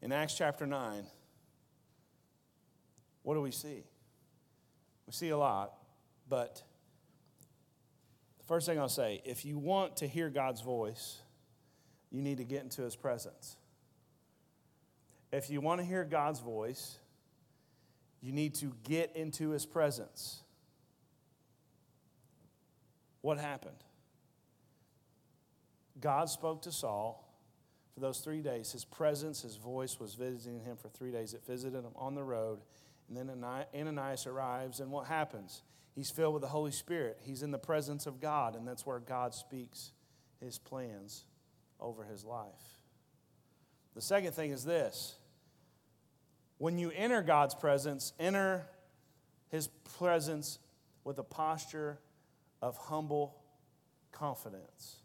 In 0.00 0.10
Acts 0.10 0.34
chapter 0.34 0.66
9, 0.66 1.04
what 3.22 3.34
do 3.34 3.40
we 3.40 3.52
see? 3.52 3.84
We 5.12 5.16
see 5.16 5.28
a 5.28 5.36
lot, 5.36 5.74
but 6.26 6.62
the 8.38 8.44
first 8.44 8.66
thing 8.66 8.78
I'll 8.78 8.88
say 8.88 9.20
if 9.26 9.44
you 9.44 9.58
want 9.58 9.98
to 9.98 10.06
hear 10.06 10.30
God's 10.30 10.62
voice, 10.62 11.20
you 12.10 12.22
need 12.22 12.38
to 12.38 12.44
get 12.44 12.62
into 12.62 12.80
his 12.80 12.96
presence. 12.96 13.58
If 15.30 15.50
you 15.50 15.60
want 15.60 15.82
to 15.82 15.86
hear 15.86 16.04
God's 16.04 16.40
voice, 16.40 16.96
you 18.22 18.32
need 18.32 18.54
to 18.54 18.72
get 18.84 19.14
into 19.14 19.50
his 19.50 19.66
presence. 19.66 20.40
What 23.20 23.36
happened? 23.36 23.84
God 26.00 26.30
spoke 26.30 26.62
to 26.62 26.72
Saul 26.72 27.22
for 27.92 28.00
those 28.00 28.20
three 28.20 28.40
days. 28.40 28.72
His 28.72 28.86
presence, 28.86 29.42
his 29.42 29.56
voice 29.56 30.00
was 30.00 30.14
visiting 30.14 30.60
him 30.60 30.78
for 30.80 30.88
three 30.88 31.10
days. 31.10 31.34
It 31.34 31.44
visited 31.46 31.84
him 31.84 31.92
on 31.96 32.14
the 32.14 32.24
road. 32.24 32.60
And 33.16 33.28
then 33.28 33.44
Ananias 33.74 34.26
arrives, 34.26 34.80
and 34.80 34.90
what 34.90 35.06
happens? 35.06 35.62
He's 35.94 36.10
filled 36.10 36.32
with 36.32 36.42
the 36.42 36.48
Holy 36.48 36.70
Spirit. 36.70 37.18
He's 37.22 37.42
in 37.42 37.50
the 37.50 37.58
presence 37.58 38.06
of 38.06 38.20
God, 38.20 38.56
and 38.56 38.66
that's 38.66 38.86
where 38.86 38.98
God 38.98 39.34
speaks 39.34 39.92
his 40.40 40.58
plans 40.58 41.24
over 41.78 42.04
his 42.04 42.24
life. 42.24 42.78
The 43.94 44.00
second 44.00 44.32
thing 44.32 44.50
is 44.50 44.64
this 44.64 45.16
when 46.56 46.78
you 46.78 46.90
enter 46.94 47.20
God's 47.20 47.54
presence, 47.54 48.14
enter 48.18 48.66
his 49.50 49.68
presence 49.98 50.58
with 51.04 51.18
a 51.18 51.24
posture 51.24 51.98
of 52.62 52.78
humble 52.78 53.36
confidence. 54.10 54.96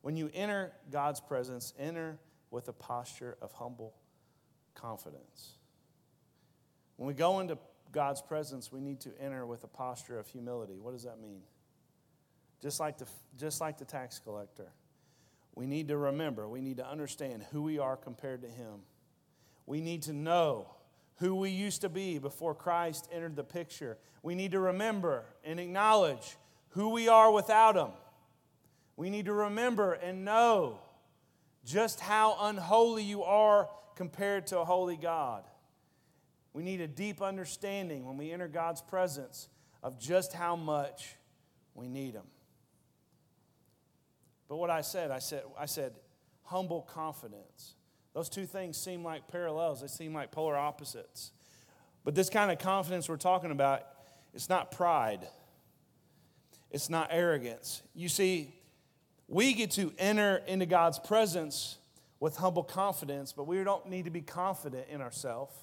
When 0.00 0.16
you 0.16 0.30
enter 0.32 0.72
God's 0.90 1.20
presence, 1.20 1.74
enter 1.78 2.18
with 2.50 2.68
a 2.68 2.72
posture 2.72 3.36
of 3.42 3.52
humble 3.52 3.92
confidence. 4.74 5.56
When 6.96 7.06
we 7.06 7.14
go 7.14 7.40
into 7.40 7.58
God's 7.92 8.22
presence, 8.22 8.72
we 8.72 8.80
need 8.80 9.00
to 9.00 9.10
enter 9.20 9.46
with 9.46 9.64
a 9.64 9.68
posture 9.68 10.18
of 10.18 10.26
humility. 10.28 10.78
What 10.80 10.92
does 10.92 11.04
that 11.04 11.20
mean? 11.20 11.42
Just 12.60 12.80
like 12.80 12.98
the, 12.98 13.06
just 13.38 13.60
like 13.60 13.78
the 13.78 13.84
tax 13.84 14.18
collector, 14.18 14.72
we 15.54 15.66
need 15.66 15.88
to 15.88 15.96
remember, 15.96 16.48
we 16.48 16.60
need 16.60 16.78
to 16.78 16.86
understand 16.86 17.44
who 17.50 17.62
we 17.62 17.78
are 17.78 17.96
compared 17.96 18.42
to 18.42 18.48
Him. 18.48 18.80
We 19.66 19.80
need 19.80 20.02
to 20.02 20.12
know 20.12 20.68
who 21.16 21.34
we 21.34 21.50
used 21.50 21.80
to 21.80 21.88
be 21.88 22.18
before 22.18 22.54
Christ 22.54 23.08
entered 23.12 23.36
the 23.36 23.44
picture. 23.44 23.98
We 24.22 24.34
need 24.34 24.52
to 24.52 24.60
remember 24.60 25.24
and 25.44 25.58
acknowledge 25.58 26.36
who 26.70 26.90
we 26.90 27.08
are 27.08 27.32
without 27.32 27.76
Him. 27.76 27.92
We 28.96 29.10
need 29.10 29.26
to 29.26 29.32
remember 29.32 29.94
and 29.94 30.24
know 30.24 30.78
just 31.64 32.00
how 32.00 32.36
unholy 32.40 33.02
you 33.02 33.22
are 33.24 33.68
compared 33.96 34.46
to 34.48 34.60
a 34.60 34.64
holy 34.64 34.96
God. 34.96 35.44
We 36.56 36.62
need 36.62 36.80
a 36.80 36.88
deep 36.88 37.20
understanding 37.20 38.06
when 38.06 38.16
we 38.16 38.32
enter 38.32 38.48
God's 38.48 38.80
presence 38.80 39.50
of 39.82 40.00
just 40.00 40.32
how 40.32 40.56
much 40.56 41.14
we 41.74 41.86
need 41.86 42.14
Him. 42.14 42.24
But 44.48 44.56
what 44.56 44.70
I 44.70 44.80
said, 44.80 45.10
I 45.10 45.18
said, 45.18 45.42
I 45.58 45.66
said, 45.66 45.92
humble 46.44 46.80
confidence. 46.80 47.74
Those 48.14 48.30
two 48.30 48.46
things 48.46 48.78
seem 48.78 49.04
like 49.04 49.28
parallels, 49.28 49.82
they 49.82 49.86
seem 49.86 50.14
like 50.14 50.30
polar 50.30 50.56
opposites. 50.56 51.30
But 52.04 52.14
this 52.14 52.30
kind 52.30 52.50
of 52.50 52.58
confidence 52.58 53.06
we're 53.06 53.18
talking 53.18 53.50
about, 53.50 53.82
it's 54.32 54.48
not 54.48 54.70
pride, 54.70 55.28
it's 56.70 56.88
not 56.88 57.08
arrogance. 57.10 57.82
You 57.94 58.08
see, 58.08 58.54
we 59.28 59.52
get 59.52 59.72
to 59.72 59.92
enter 59.98 60.38
into 60.46 60.64
God's 60.64 61.00
presence 61.00 61.76
with 62.18 62.36
humble 62.36 62.64
confidence, 62.64 63.34
but 63.34 63.46
we 63.46 63.62
don't 63.62 63.90
need 63.90 64.06
to 64.06 64.10
be 64.10 64.22
confident 64.22 64.86
in 64.88 65.02
ourselves. 65.02 65.54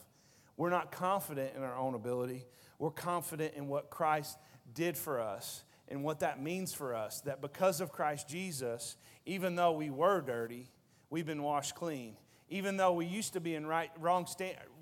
We're 0.57 0.69
not 0.69 0.91
confident 0.91 1.53
in 1.55 1.63
our 1.63 1.77
own 1.77 1.95
ability. 1.95 2.45
We're 2.79 2.91
confident 2.91 3.55
in 3.55 3.67
what 3.67 3.89
Christ 3.89 4.37
did 4.73 4.97
for 4.97 5.19
us 5.19 5.63
and 5.87 6.03
what 6.03 6.19
that 6.19 6.41
means 6.41 6.73
for 6.73 6.95
us. 6.95 7.21
That 7.21 7.41
because 7.41 7.81
of 7.81 7.91
Christ 7.91 8.27
Jesus, 8.27 8.97
even 9.25 9.55
though 9.55 9.71
we 9.71 9.89
were 9.89 10.21
dirty, 10.21 10.69
we've 11.09 11.25
been 11.25 11.43
washed 11.43 11.75
clean. 11.75 12.17
Even 12.49 12.77
though 12.77 12.93
we 12.93 13.05
used 13.05 13.33
to 13.33 13.39
be 13.39 13.55
in 13.55 13.65
right, 13.65 13.89
wrong, 13.99 14.27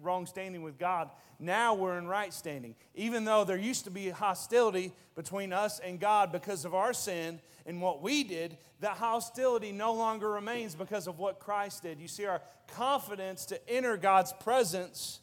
wrong 0.02 0.26
standing 0.26 0.62
with 0.62 0.78
God, 0.78 1.10
now 1.40 1.74
we're 1.74 1.98
in 1.98 2.06
right 2.06 2.34
standing. 2.34 2.76
Even 2.96 3.24
though 3.24 3.46
there 3.46 3.58
used 3.58 3.86
to 3.86 3.92
be 3.92 4.10
hostility 4.10 4.92
between 5.16 5.54
us 5.54 5.80
and 5.80 6.00
God 6.00 6.32
because 6.32 6.66
of 6.66 6.76
our 6.76 6.92
sin 6.92 7.40
and 7.66 7.82
what 7.82 8.02
we 8.02 8.24
did, 8.24 8.58
that 8.82 8.98
hostility 8.98 9.72
no 9.72 9.94
longer 9.94 10.30
remains 10.32 10.76
because 10.76 11.08
of 11.08 11.18
what 11.18 11.40
Christ 11.40 11.84
did. 11.84 12.00
You 12.00 12.08
see, 12.08 12.26
our 12.26 12.42
confidence 12.68 13.46
to 13.46 13.70
enter 13.70 13.96
God's 13.96 14.34
presence 14.34 15.22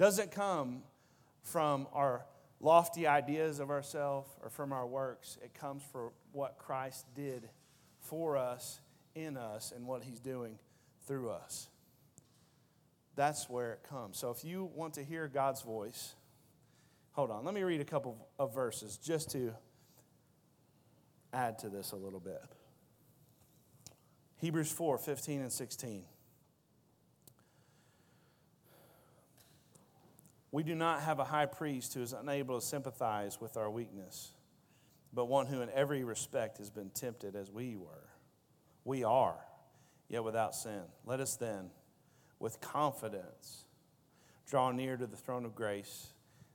doesn't 0.00 0.30
come 0.30 0.82
from 1.42 1.86
our 1.92 2.24
lofty 2.58 3.06
ideas 3.06 3.60
of 3.60 3.68
ourselves 3.68 4.30
or 4.42 4.48
from 4.48 4.72
our 4.72 4.86
works. 4.86 5.36
It 5.44 5.52
comes 5.52 5.82
from 5.92 6.12
what 6.32 6.56
Christ 6.56 7.04
did 7.14 7.50
for 8.00 8.38
us, 8.38 8.80
in 9.14 9.36
us, 9.36 9.74
and 9.76 9.86
what 9.86 10.02
He's 10.02 10.18
doing 10.18 10.58
through 11.06 11.28
us. 11.28 11.68
That's 13.14 13.50
where 13.50 13.74
it 13.74 13.80
comes. 13.90 14.16
So 14.16 14.30
if 14.30 14.42
you 14.42 14.70
want 14.74 14.94
to 14.94 15.04
hear 15.04 15.28
God's 15.28 15.60
voice, 15.60 16.14
hold 17.12 17.30
on. 17.30 17.44
Let 17.44 17.52
me 17.52 17.62
read 17.62 17.82
a 17.82 17.84
couple 17.84 18.26
of 18.38 18.54
verses 18.54 18.96
just 18.96 19.30
to 19.32 19.52
add 21.30 21.58
to 21.58 21.68
this 21.68 21.92
a 21.92 21.96
little 21.96 22.20
bit. 22.20 22.40
Hebrews 24.38 24.72
4 24.72 24.96
15 24.96 25.42
and 25.42 25.52
16. 25.52 26.04
We 30.52 30.62
do 30.62 30.74
not 30.74 31.02
have 31.02 31.18
a 31.18 31.24
high 31.24 31.46
priest 31.46 31.94
who 31.94 32.02
is 32.02 32.12
unable 32.12 32.58
to 32.58 32.66
sympathize 32.66 33.40
with 33.40 33.56
our 33.56 33.70
weakness, 33.70 34.32
but 35.12 35.26
one 35.26 35.46
who 35.46 35.60
in 35.60 35.70
every 35.70 36.02
respect 36.02 36.58
has 36.58 36.70
been 36.70 36.90
tempted 36.90 37.36
as 37.36 37.50
we 37.50 37.76
were. 37.76 38.08
We 38.84 39.04
are, 39.04 39.38
yet 40.08 40.24
without 40.24 40.54
sin. 40.54 40.82
Let 41.04 41.20
us 41.20 41.36
then, 41.36 41.70
with 42.40 42.60
confidence, 42.60 43.64
draw 44.48 44.72
near 44.72 44.96
to 44.96 45.06
the 45.06 45.16
throne 45.16 45.44
of 45.44 45.54
grace 45.54 46.08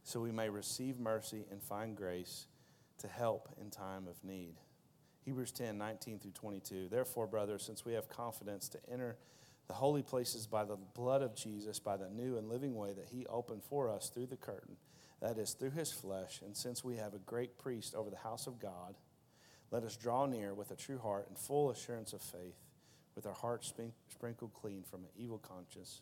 so 0.04 0.20
we 0.20 0.32
may 0.32 0.50
receive 0.50 1.00
mercy 1.00 1.46
and 1.50 1.64
find 1.64 1.96
grace 1.96 2.48
to 3.00 3.08
help 3.08 3.50
in 3.60 3.70
time 3.70 4.08
of 4.08 4.24
need. 4.24 4.56
Hebrews 5.24 5.52
10 5.52 5.78
19 5.78 6.20
through 6.20 6.32
22. 6.32 6.90
Therefore, 6.90 7.28
brothers, 7.28 7.64
since 7.64 7.86
we 7.86 7.94
have 7.94 8.08
confidence 8.10 8.70
to 8.70 8.80
enter 8.92 9.18
the 9.68 9.74
holy 9.74 10.04
places 10.04 10.48
by 10.48 10.64
the 10.64 10.78
blood 10.94 11.22
of 11.22 11.36
Jesus, 11.36 11.80
by 11.80 11.98
the 11.98 12.10
new 12.10 12.38
and 12.38 12.50
living 12.50 12.76
way 12.76 12.94
that 12.94 13.08
he 13.10 13.26
opened 13.28 13.64
for 13.64 13.90
us 13.90 14.10
through 14.10 14.28
the 14.28 14.36
curtain, 14.36 14.76
that 15.22 15.38
is, 15.38 15.54
through 15.54 15.72
his 15.72 15.92
flesh. 15.92 16.42
And 16.46 16.56
since 16.56 16.84
we 16.84 16.98
have 16.98 17.14
a 17.14 17.20
great 17.20 17.58
priest 17.58 17.96
over 17.96 18.10
the 18.10 18.18
house 18.18 18.48
of 18.48 18.60
God, 18.60 18.96
let 19.72 19.84
us 19.84 19.96
draw 19.96 20.26
near 20.26 20.54
with 20.54 20.72
a 20.72 20.76
true 20.76 21.00
heart 21.00 21.28
and 21.28 21.38
full 21.38 21.72
assurance 21.72 22.14
of 22.14 22.22
faith, 22.22 22.58
with 23.16 23.26
our 23.26 23.34
hearts 23.34 23.74
sprinkled 24.10 24.54
clean 24.54 24.84
from 24.84 25.02
an 25.02 25.10
evil 25.18 25.40
conscience 25.40 26.02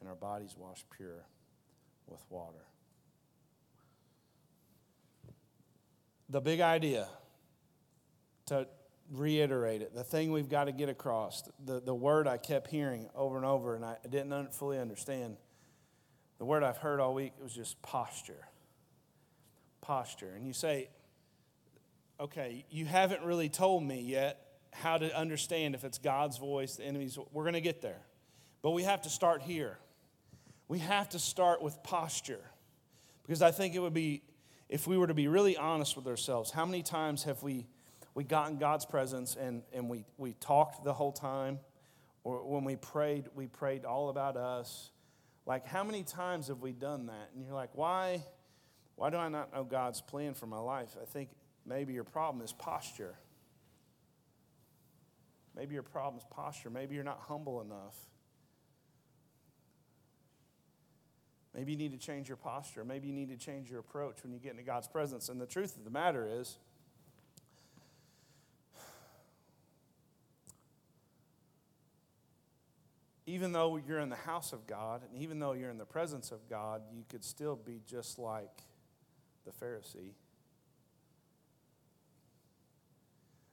and 0.00 0.08
our 0.08 0.16
bodies 0.16 0.56
washed 0.58 0.86
pure 0.90 1.24
with 2.08 2.22
water. 2.28 2.66
The 6.28 6.40
big 6.40 6.60
idea 6.60 7.06
to 8.46 8.66
reiterate 9.12 9.82
it. 9.82 9.94
The 9.94 10.04
thing 10.04 10.32
we've 10.32 10.48
got 10.48 10.64
to 10.64 10.72
get 10.72 10.88
across, 10.88 11.42
the, 11.64 11.80
the 11.80 11.94
word 11.94 12.26
I 12.26 12.38
kept 12.38 12.68
hearing 12.68 13.08
over 13.14 13.36
and 13.36 13.44
over, 13.44 13.76
and 13.76 13.84
I 13.84 13.96
didn't 14.08 14.54
fully 14.54 14.78
understand. 14.78 15.36
The 16.38 16.44
word 16.44 16.62
I've 16.62 16.78
heard 16.78 16.98
all 16.98 17.14
week 17.14 17.34
was 17.40 17.52
just 17.52 17.80
posture. 17.82 18.48
Posture. 19.82 20.32
And 20.34 20.46
you 20.46 20.52
say, 20.52 20.88
okay, 22.18 22.64
you 22.70 22.86
haven't 22.86 23.22
really 23.22 23.48
told 23.48 23.84
me 23.84 24.00
yet 24.00 24.38
how 24.72 24.96
to 24.96 25.14
understand 25.16 25.74
if 25.74 25.84
it's 25.84 25.98
God's 25.98 26.38
voice, 26.38 26.76
the 26.76 26.84
enemy's. 26.84 27.18
We're 27.32 27.44
going 27.44 27.54
to 27.54 27.60
get 27.60 27.82
there. 27.82 28.00
But 28.62 28.70
we 28.70 28.84
have 28.84 29.02
to 29.02 29.10
start 29.10 29.42
here. 29.42 29.78
We 30.68 30.78
have 30.78 31.10
to 31.10 31.18
start 31.18 31.60
with 31.60 31.82
posture. 31.82 32.40
Because 33.22 33.42
I 33.42 33.50
think 33.50 33.74
it 33.74 33.80
would 33.80 33.92
be, 33.92 34.22
if 34.68 34.86
we 34.86 34.96
were 34.96 35.06
to 35.06 35.14
be 35.14 35.28
really 35.28 35.56
honest 35.56 35.96
with 35.96 36.06
ourselves, 36.06 36.50
how 36.50 36.64
many 36.64 36.82
times 36.82 37.24
have 37.24 37.42
we 37.42 37.66
we 38.14 38.24
got 38.24 38.50
in 38.50 38.58
God's 38.58 38.84
presence 38.84 39.36
and, 39.36 39.62
and 39.72 39.88
we, 39.88 40.04
we 40.18 40.34
talked 40.34 40.84
the 40.84 40.92
whole 40.92 41.12
time. 41.12 41.58
Or 42.24 42.44
when 42.44 42.64
we 42.64 42.76
prayed, 42.76 43.28
we 43.34 43.46
prayed 43.46 43.84
all 43.84 44.08
about 44.08 44.36
us. 44.36 44.90
Like, 45.44 45.66
how 45.66 45.82
many 45.82 46.04
times 46.04 46.48
have 46.48 46.60
we 46.60 46.72
done 46.72 47.06
that? 47.06 47.30
And 47.34 47.44
you're 47.44 47.54
like, 47.54 47.70
why, 47.72 48.22
why 48.94 49.10
do 49.10 49.16
I 49.16 49.28
not 49.28 49.52
know 49.52 49.64
God's 49.64 50.00
plan 50.00 50.34
for 50.34 50.46
my 50.46 50.58
life? 50.58 50.96
I 51.00 51.04
think 51.04 51.30
maybe 51.66 51.92
your 51.92 52.04
problem 52.04 52.44
is 52.44 52.52
posture. 52.52 53.16
Maybe 55.56 55.74
your 55.74 55.82
problem 55.82 56.18
is 56.18 56.26
posture. 56.30 56.70
Maybe 56.70 56.94
you're 56.94 57.04
not 57.04 57.20
humble 57.26 57.60
enough. 57.60 57.96
Maybe 61.54 61.72
you 61.72 61.78
need 61.78 61.92
to 61.92 61.98
change 61.98 62.28
your 62.28 62.38
posture. 62.38 62.84
Maybe 62.84 63.08
you 63.08 63.14
need 63.14 63.28
to 63.28 63.36
change 63.36 63.70
your 63.70 63.80
approach 63.80 64.22
when 64.22 64.32
you 64.32 64.38
get 64.38 64.52
into 64.52 64.62
God's 64.62 64.88
presence. 64.88 65.28
And 65.28 65.40
the 65.40 65.46
truth 65.46 65.76
of 65.76 65.84
the 65.84 65.90
matter 65.90 66.26
is, 66.26 66.56
even 73.32 73.52
though 73.52 73.78
you're 73.78 73.98
in 73.98 74.10
the 74.10 74.14
house 74.14 74.52
of 74.52 74.66
God, 74.66 75.00
and 75.08 75.22
even 75.22 75.38
though 75.38 75.52
you're 75.52 75.70
in 75.70 75.78
the 75.78 75.86
presence 75.86 76.32
of 76.32 76.46
God, 76.50 76.82
you 76.92 77.02
could 77.08 77.24
still 77.24 77.56
be 77.56 77.80
just 77.86 78.18
like 78.18 78.64
the 79.46 79.50
Pharisee. 79.50 80.12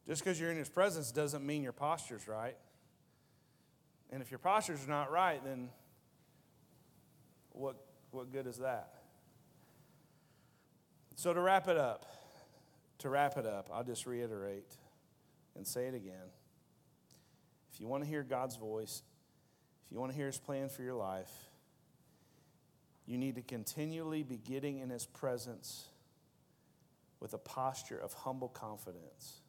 Just 0.05 0.21
because 0.21 0.37
you're 0.37 0.51
in 0.51 0.57
his 0.57 0.67
presence 0.67 1.13
doesn't 1.13 1.45
mean 1.45 1.63
your 1.63 1.71
posture's 1.71 2.27
right. 2.27 2.57
And 4.09 4.21
if 4.21 4.31
your 4.31 4.39
posture's 4.39 4.85
not 4.85 5.11
right, 5.11 5.41
then 5.45 5.69
what, 7.51 7.77
what 8.11 8.33
good 8.33 8.47
is 8.47 8.57
that? 8.57 8.91
So, 11.15 11.33
to 11.33 11.39
wrap 11.39 11.69
it 11.69 11.77
up, 11.77 12.05
to 12.97 13.09
wrap 13.09 13.37
it 13.37 13.45
up, 13.45 13.69
I'll 13.73 13.83
just 13.85 14.05
reiterate 14.05 14.75
and 15.55 15.65
say 15.65 15.87
it 15.87 15.93
again. 15.93 16.33
If 17.73 17.79
you 17.79 17.87
want 17.87 18.03
to 18.03 18.09
hear 18.09 18.23
God's 18.23 18.57
voice, 18.57 19.03
if 19.89 19.93
you 19.93 19.99
want 19.99 20.11
to 20.11 20.15
hear 20.15 20.27
his 20.27 20.37
plan 20.37 20.69
for 20.69 20.83
your 20.83 20.93
life, 20.93 21.31
you 23.07 23.17
need 23.17 23.35
to 23.35 23.41
continually 23.41 24.21
be 24.21 24.37
getting 24.37 24.77
in 24.77 24.91
his 24.91 25.07
presence 25.07 25.85
with 27.19 27.33
a 27.33 27.39
posture 27.39 27.97
of 27.97 28.13
humble 28.13 28.49
confidence. 28.49 29.41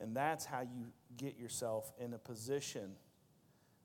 And 0.00 0.16
that's 0.16 0.46
how 0.46 0.62
you 0.62 0.86
get 1.18 1.38
yourself 1.38 1.92
in 2.00 2.14
a 2.14 2.18
position 2.18 2.92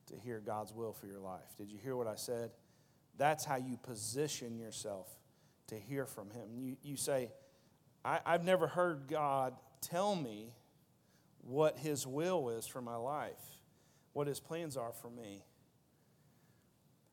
to 0.05 0.15
hear 0.15 0.39
God's 0.39 0.73
will 0.73 0.93
for 0.93 1.07
your 1.07 1.19
life. 1.19 1.55
Did 1.57 1.69
you 1.69 1.77
hear 1.77 1.97
what 1.97 2.07
I 2.07 2.15
said? 2.15 2.51
That's 3.17 3.43
how 3.43 3.57
you 3.57 3.75
position 3.75 4.57
yourself 4.57 5.09
to 5.67 5.75
hear 5.75 6.05
from 6.05 6.31
Him. 6.31 6.49
You, 6.55 6.77
you 6.81 6.95
say, 6.95 7.31
I, 8.05 8.21
I've 8.25 8.45
never 8.45 8.67
heard 8.67 9.07
God 9.09 9.55
tell 9.81 10.15
me 10.15 10.53
what 11.41 11.77
His 11.77 12.07
will 12.07 12.49
is 12.49 12.65
for 12.65 12.81
my 12.81 12.95
life, 12.95 13.56
what 14.17 14.25
His 14.25 14.39
plans 14.39 14.75
are 14.75 14.91
for 14.91 15.11
me. 15.11 15.45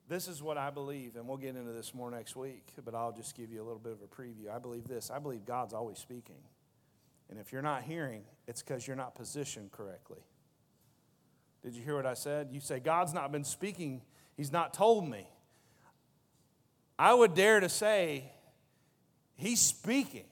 This 0.09 0.27
is 0.27 0.43
what 0.43 0.57
I 0.57 0.71
believe, 0.71 1.17
and 1.17 1.29
we'll 1.29 1.37
get 1.37 1.55
into 1.55 1.71
this 1.71 1.93
more 1.93 2.11
next 2.11 2.35
week, 2.35 2.67
but 2.83 2.95
I'll 2.95 3.13
just 3.13 3.37
give 3.37 3.53
you 3.53 3.63
a 3.63 3.67
little 3.67 3.79
bit 3.79 3.93
of 3.93 3.99
a 4.01 4.07
preview. 4.07 4.51
I 4.51 4.59
believe 4.59 4.89
this 4.89 5.11
I 5.11 5.19
believe 5.19 5.45
God's 5.45 5.75
always 5.75 5.99
speaking. 5.99 6.41
And 7.29 7.39
if 7.39 7.53
you're 7.53 7.61
not 7.61 7.83
hearing, 7.83 8.23
it's 8.49 8.63
because 8.63 8.87
you're 8.87 8.97
not 8.97 9.15
positioned 9.15 9.71
correctly. 9.71 10.25
Did 11.63 11.75
you 11.75 11.83
hear 11.83 11.95
what 11.95 12.07
I 12.07 12.15
said? 12.15 12.49
You 12.51 12.61
say, 12.61 12.81
God's 12.81 13.13
not 13.13 13.31
been 13.31 13.45
speaking, 13.45 14.01
He's 14.35 14.51
not 14.51 14.73
told 14.73 15.07
me. 15.07 15.29
I 16.99 17.13
would 17.13 17.35
dare 17.35 17.61
to 17.61 17.69
say, 17.69 18.33
He's 19.37 19.61
speaking. 19.61 20.25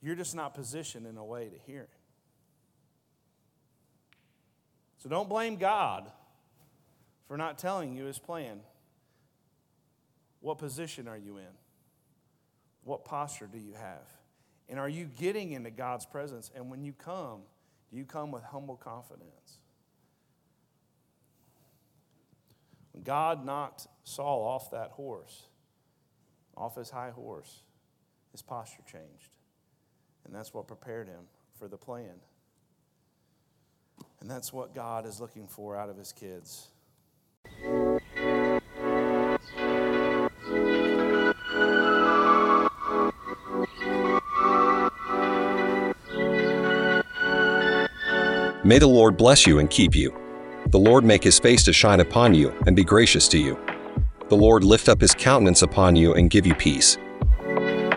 You're 0.00 0.16
just 0.16 0.34
not 0.34 0.54
positioned 0.54 1.06
in 1.06 1.18
a 1.18 1.24
way 1.24 1.50
to 1.50 1.70
hear 1.70 1.82
it. 1.82 1.97
So 4.98 5.08
don't 5.08 5.28
blame 5.28 5.56
God 5.56 6.10
for 7.26 7.36
not 7.36 7.58
telling 7.58 7.94
you 7.94 8.04
his 8.04 8.18
plan. 8.18 8.60
What 10.40 10.58
position 10.58 11.08
are 11.08 11.16
you 11.16 11.36
in? 11.38 11.54
What 12.84 13.04
posture 13.04 13.48
do 13.50 13.58
you 13.58 13.74
have? 13.74 14.06
And 14.68 14.78
are 14.78 14.88
you 14.88 15.04
getting 15.18 15.52
into 15.52 15.70
God's 15.70 16.06
presence? 16.06 16.50
And 16.54 16.70
when 16.70 16.82
you 16.82 16.92
come, 16.92 17.40
do 17.90 17.96
you 17.96 18.04
come 18.04 18.30
with 18.30 18.42
humble 18.42 18.76
confidence? 18.76 19.58
When 22.92 23.02
God 23.02 23.44
knocked 23.44 23.86
Saul 24.04 24.42
off 24.42 24.70
that 24.72 24.90
horse, 24.90 25.44
off 26.56 26.76
his 26.76 26.90
high 26.90 27.10
horse, 27.10 27.62
his 28.32 28.42
posture 28.42 28.82
changed. 28.90 29.30
And 30.24 30.34
that's 30.34 30.52
what 30.52 30.66
prepared 30.66 31.08
him 31.08 31.24
for 31.58 31.68
the 31.68 31.78
plan. 31.78 32.20
And 34.20 34.30
that's 34.30 34.52
what 34.52 34.74
God 34.74 35.06
is 35.06 35.20
looking 35.20 35.46
for 35.46 35.76
out 35.76 35.88
of 35.88 35.96
his 35.96 36.12
kids. 36.12 36.68
May 48.64 48.78
the 48.78 48.86
Lord 48.86 49.16
bless 49.16 49.46
you 49.46 49.60
and 49.60 49.70
keep 49.70 49.94
you. 49.94 50.14
The 50.66 50.78
Lord 50.78 51.02
make 51.02 51.24
his 51.24 51.38
face 51.38 51.62
to 51.64 51.72
shine 51.72 52.00
upon 52.00 52.34
you 52.34 52.52
and 52.66 52.76
be 52.76 52.84
gracious 52.84 53.26
to 53.28 53.38
you. 53.38 53.58
The 54.28 54.36
Lord 54.36 54.62
lift 54.62 54.90
up 54.90 55.00
his 55.00 55.14
countenance 55.14 55.62
upon 55.62 55.96
you 55.96 56.12
and 56.12 56.28
give 56.28 56.46
you 56.46 56.54
peace. 56.54 56.98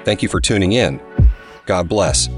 Thank 0.05 0.23
you 0.23 0.29
for 0.29 0.39
tuning 0.39 0.71
in. 0.71 1.01
God 1.65 1.89
bless. 1.89 2.29